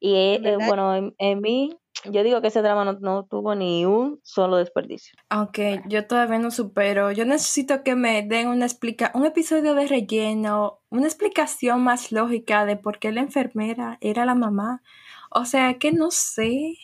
[0.00, 1.76] Y eh, bueno, en, en mí,
[2.10, 5.12] yo digo que ese drama no, no tuvo ni un solo desperdicio.
[5.28, 9.86] Aunque yo todavía no supero, yo necesito que me den una explica un episodio de
[9.86, 14.82] relleno, una explicación más lógica de por qué la enfermera era la mamá.
[15.30, 16.76] O sea, que no sé.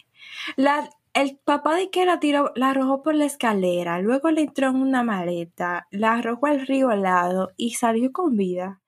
[0.57, 4.69] La, el papá de que la tiró, la arrojó por la escalera, luego le entró
[4.69, 8.81] en una maleta, la arrojó al río al lado y salió con vida.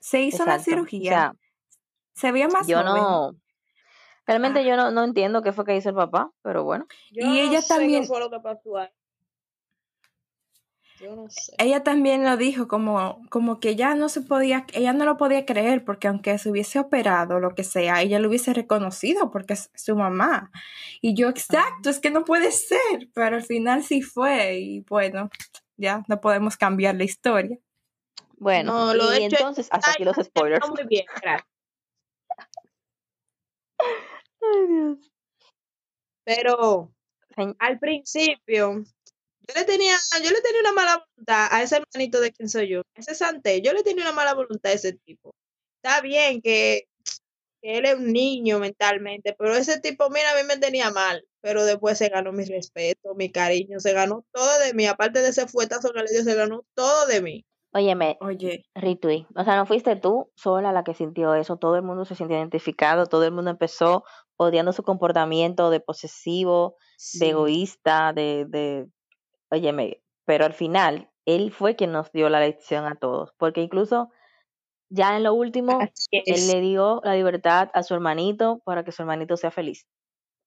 [0.00, 0.62] Se hizo la Exacto.
[0.62, 1.10] O cirugía.
[1.10, 1.32] sea,
[2.14, 3.02] se veía más yo joven.
[3.02, 3.36] no,
[4.26, 4.62] realmente Ah.
[4.62, 6.86] yo no, no entiendo qué fue que hizo el papá, pero bueno.
[7.12, 8.88] Yo Y ella no sé también- qué fue lo que pasó ahí.
[11.02, 11.52] Yo no sé.
[11.58, 15.44] ella también lo dijo como, como que ya no se podía, ella no lo podía
[15.44, 19.70] creer porque aunque se hubiese operado lo que sea, ella lo hubiese reconocido porque es
[19.74, 20.52] su mamá.
[21.00, 25.28] Y yo, exacto, es que no puede ser, pero al final sí fue y bueno,
[25.76, 27.58] ya no podemos cambiar la historia.
[28.36, 30.68] Bueno, No, lo y hecho entonces, hasta aquí los spoilers.
[30.68, 31.48] muy bien, gracias.
[34.40, 35.12] Ay, Dios.
[36.24, 36.92] Pero
[37.58, 38.84] al principio,
[39.54, 42.82] le tenía, yo le tenía una mala voluntad a ese hermanito de quien soy yo,
[42.94, 45.34] ese Santé, yo le tenía una mala voluntad a ese tipo.
[45.82, 46.88] Está bien que,
[47.60, 51.24] que él es un niño mentalmente, pero ese tipo, mira, a mí me tenía mal,
[51.40, 55.28] pero después se ganó mi respeto, mi cariño, se ganó todo de mí, aparte de
[55.28, 57.44] ese fuetazo que le dio, se ganó todo de mí.
[57.74, 61.82] Óyeme, Oye, Ritui, o sea, no fuiste tú sola la que sintió eso, todo el
[61.82, 64.04] mundo se sintió identificado, todo el mundo empezó
[64.36, 66.76] odiando su comportamiento de posesivo,
[67.14, 68.86] de egoísta, de, de,
[69.52, 74.10] óyeme, pero al final él fue quien nos dio la lección a todos, porque incluso
[74.90, 75.78] ya en lo último,
[76.10, 79.86] él le dio la libertad a su hermanito para que su hermanito sea feliz.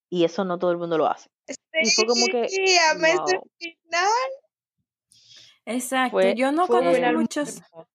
[0.10, 1.30] Y eso no todo el mundo lo hace.
[1.82, 3.42] Y fue como que, Sí, wow.
[3.58, 4.10] final.
[5.66, 7.90] exacto, Fue- yo no conozco muchos, hermoso.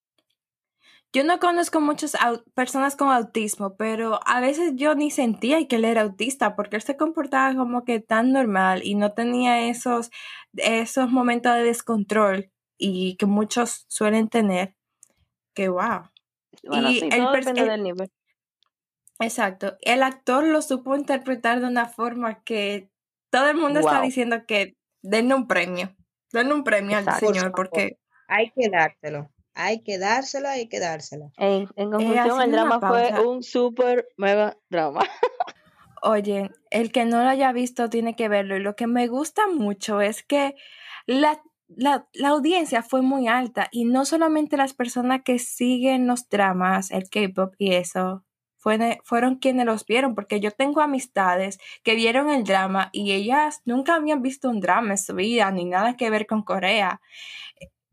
[1.13, 2.17] Yo no conozco muchas
[2.55, 6.83] personas con autismo, pero a veces yo ni sentía que él era autista porque él
[6.83, 10.11] se comportaba como que tan normal y no tenía esos,
[10.55, 14.77] esos momentos de descontrol y que muchos suelen tener.
[15.55, 16.11] Que wow.
[16.63, 18.11] Bueno, Y sí, el todo pers- depende el- del nivel.
[19.19, 19.77] Exacto.
[19.83, 22.91] El actor lo supo interpretar de una forma que
[23.31, 25.95] todo el mundo está diciendo que denle un premio.
[26.33, 27.27] Denle un premio al Exacto.
[27.27, 27.99] Señor porque
[28.29, 29.29] Hay que dárselo.
[29.55, 31.33] Hay que dárselo, hay que dárselo.
[31.37, 35.01] En, en conclusión, el drama fue un super mega drama.
[36.03, 38.57] Oye, el que no lo haya visto tiene que verlo.
[38.57, 40.55] Y lo que me gusta mucho es que
[41.07, 46.29] la, la, la audiencia fue muy alta y no solamente las personas que siguen los
[46.29, 48.25] dramas, el K-pop y eso,
[48.57, 53.61] fue- fueron quienes los vieron, porque yo tengo amistades que vieron el drama y ellas
[53.67, 57.01] nunca habían visto un drama en su vida ni nada que ver con Corea.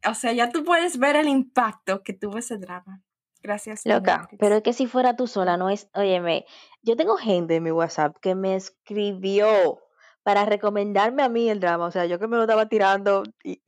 [0.09, 3.01] O sea, ya tú puedes ver el impacto que tuvo ese drama.
[3.41, 3.81] Gracias.
[3.85, 4.39] Loca, Netflix.
[4.39, 6.45] pero es que si fuera tú sola, no es, óyeme,
[6.81, 9.79] yo tengo gente en mi WhatsApp que me escribió
[10.23, 13.61] para recomendarme a mí el drama, o sea, yo que me lo estaba tirando y-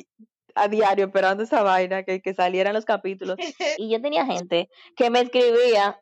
[0.55, 3.37] a diario esperando esa vaina, que, que salieran los capítulos,
[3.77, 6.01] y yo tenía gente que me escribía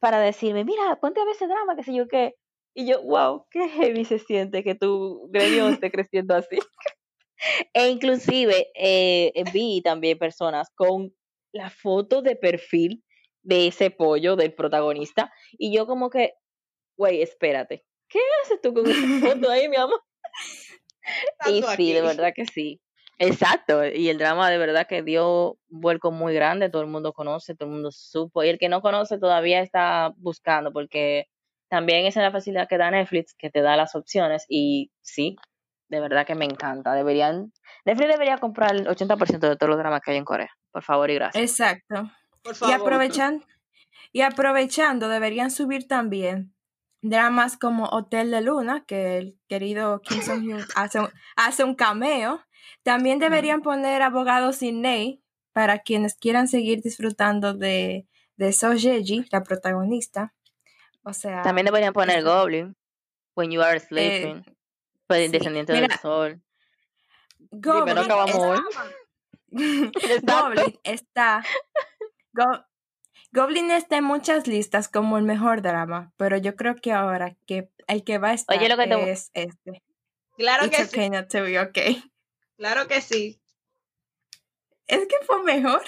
[0.00, 2.34] para decirme, mira, ponte a ver ese drama, qué sé yo qué,
[2.74, 6.58] y yo, wow, qué heavy se siente que tu gremio esté creciendo así.
[7.74, 11.14] E inclusive eh, vi también personas con
[11.52, 13.02] la foto de perfil
[13.42, 16.34] de ese pollo del protagonista y yo como que,
[16.96, 20.00] güey, espérate, ¿qué haces tú con esa foto ahí, mi amor?
[21.48, 22.80] Y sí, de verdad que sí.
[23.18, 27.12] Exacto, y el drama de verdad que dio un vuelco muy grande, todo el mundo
[27.12, 31.26] conoce, todo el mundo supo, y el que no conoce todavía está buscando, porque
[31.68, 35.36] también esa es la facilidad que da Netflix, que te da las opciones, y sí,
[35.90, 36.94] de verdad que me encanta.
[36.94, 37.52] Deberían,
[37.84, 41.10] Netflix debería comprar el 80% de todos los dramas que hay en Corea, por favor
[41.10, 41.42] y gracias.
[41.60, 42.10] Exacto.
[42.42, 43.44] Por Y aprovechan,
[44.12, 46.54] y aprovechando, deberían subir también
[47.02, 52.40] dramas como Hotel de Luna, que el querido Kim Song-hyun hace, un- hace un cameo.
[52.82, 55.22] También deberían poner Abogado sin ley
[55.52, 60.34] para quienes quieran seguir disfrutando de, de So Ye-ji, la protagonista.
[61.02, 62.22] O sea, También deberían poner.
[62.22, 62.76] Goblin,
[63.34, 64.44] When You Are Sleeping,
[65.18, 65.32] pues sí.
[65.32, 66.40] Descendiente del Sol.
[67.50, 68.60] Goblin, acabamos
[70.84, 71.42] está.
[72.32, 72.64] Go-
[73.32, 77.70] Goblin está en muchas listas como el mejor drama, pero yo creo que ahora que
[77.88, 79.82] el que va a estar Oye, lo que te- es este.
[80.36, 81.10] Claro It's que okay sí.
[81.10, 82.02] not to be okay.
[82.56, 83.40] Claro que sí.
[84.86, 85.82] Es que fue mejor.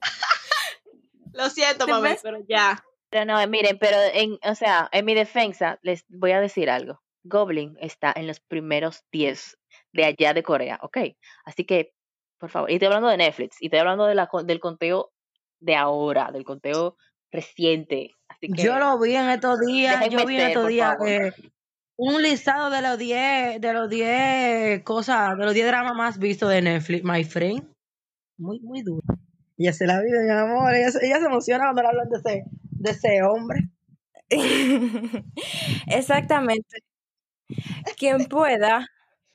[1.32, 2.20] Lo siento, ¿Te mami, ves?
[2.22, 2.84] pero ya.
[3.10, 7.02] Pero no, miren, pero en, o sea, en mi defensa les voy a decir algo.
[7.24, 9.58] Goblin está en los primeros 10
[9.92, 10.98] de allá de Corea, ¿ok?
[11.44, 11.92] Así que
[12.38, 12.70] Por favor.
[12.70, 13.56] Y estoy hablando de Netflix.
[13.60, 15.12] Y estoy hablando de la, co- del conteo
[15.60, 16.96] de ahora, del conteo
[17.30, 18.10] reciente.
[18.28, 21.32] Así que Yo lo vi en estos días, yo vi en estos días eh,
[21.96, 26.50] un listado de los 10, de los 10 cosas, de los 10 dramas más vistos
[26.50, 27.62] de Netflix, my friend.
[28.38, 29.02] Muy, muy duro.
[29.56, 30.74] Ella se la vive, mi amor.
[30.74, 33.60] Ella, se- ella se emociona cuando le hablan de ese, de ese hombre.
[35.86, 36.82] Exactamente.
[37.98, 38.88] Quien pueda,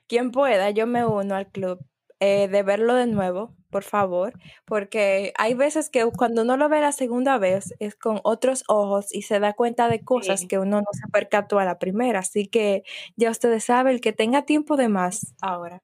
[0.08, 1.80] quien pueda, yo me uno al club
[2.20, 4.34] eh, de verlo de nuevo, por favor,
[4.66, 9.14] porque hay veces que cuando uno lo ve la segunda vez es con otros ojos
[9.14, 10.48] y se da cuenta de cosas Sí.
[10.48, 12.20] que uno no se percató a la primera.
[12.20, 12.84] Así que
[13.18, 15.84] ya ustedes saben, el que tenga tiempo de más ahora.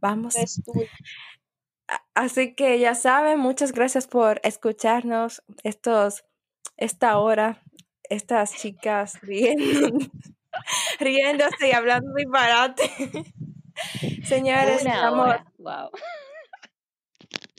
[0.00, 0.36] Vamos.
[2.14, 6.24] Así que ya saben, muchas gracias por escucharnos estos,
[6.76, 7.62] esta hora,
[8.10, 9.98] estas chicas riendo,
[11.00, 12.90] riéndose y hablando disparate.
[14.24, 15.36] Señores, Una estamos.
[15.58, 15.90] Wow.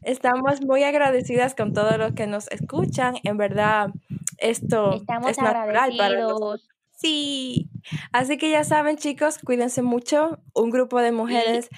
[0.03, 3.15] estamos muy agradecidas con todos los que nos escuchan.
[3.23, 3.89] En verdad,
[4.37, 6.67] esto Estamos es natural para nosotros.
[6.97, 7.69] Sí.
[8.11, 10.39] Así que ya saben, chicos, cuídense mucho.
[10.53, 11.69] Un grupo de mujeres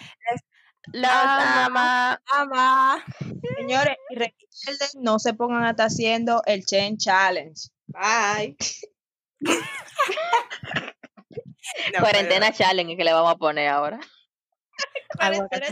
[1.04, 2.22] ama.
[2.26, 3.04] ama.
[3.58, 7.70] Señores, recuerden, no se pongan hasta haciendo el Chain Challenge.
[7.88, 8.58] Bye.
[12.00, 12.58] Cuarentena pero...
[12.58, 14.00] challenge que le vamos a poner ahora.
[15.18, 15.68] Cuarentena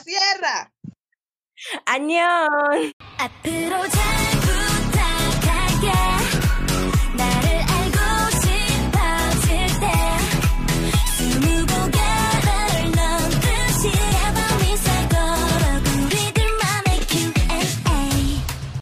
[0.00, 0.72] cierra.
[1.86, 2.92] Añón.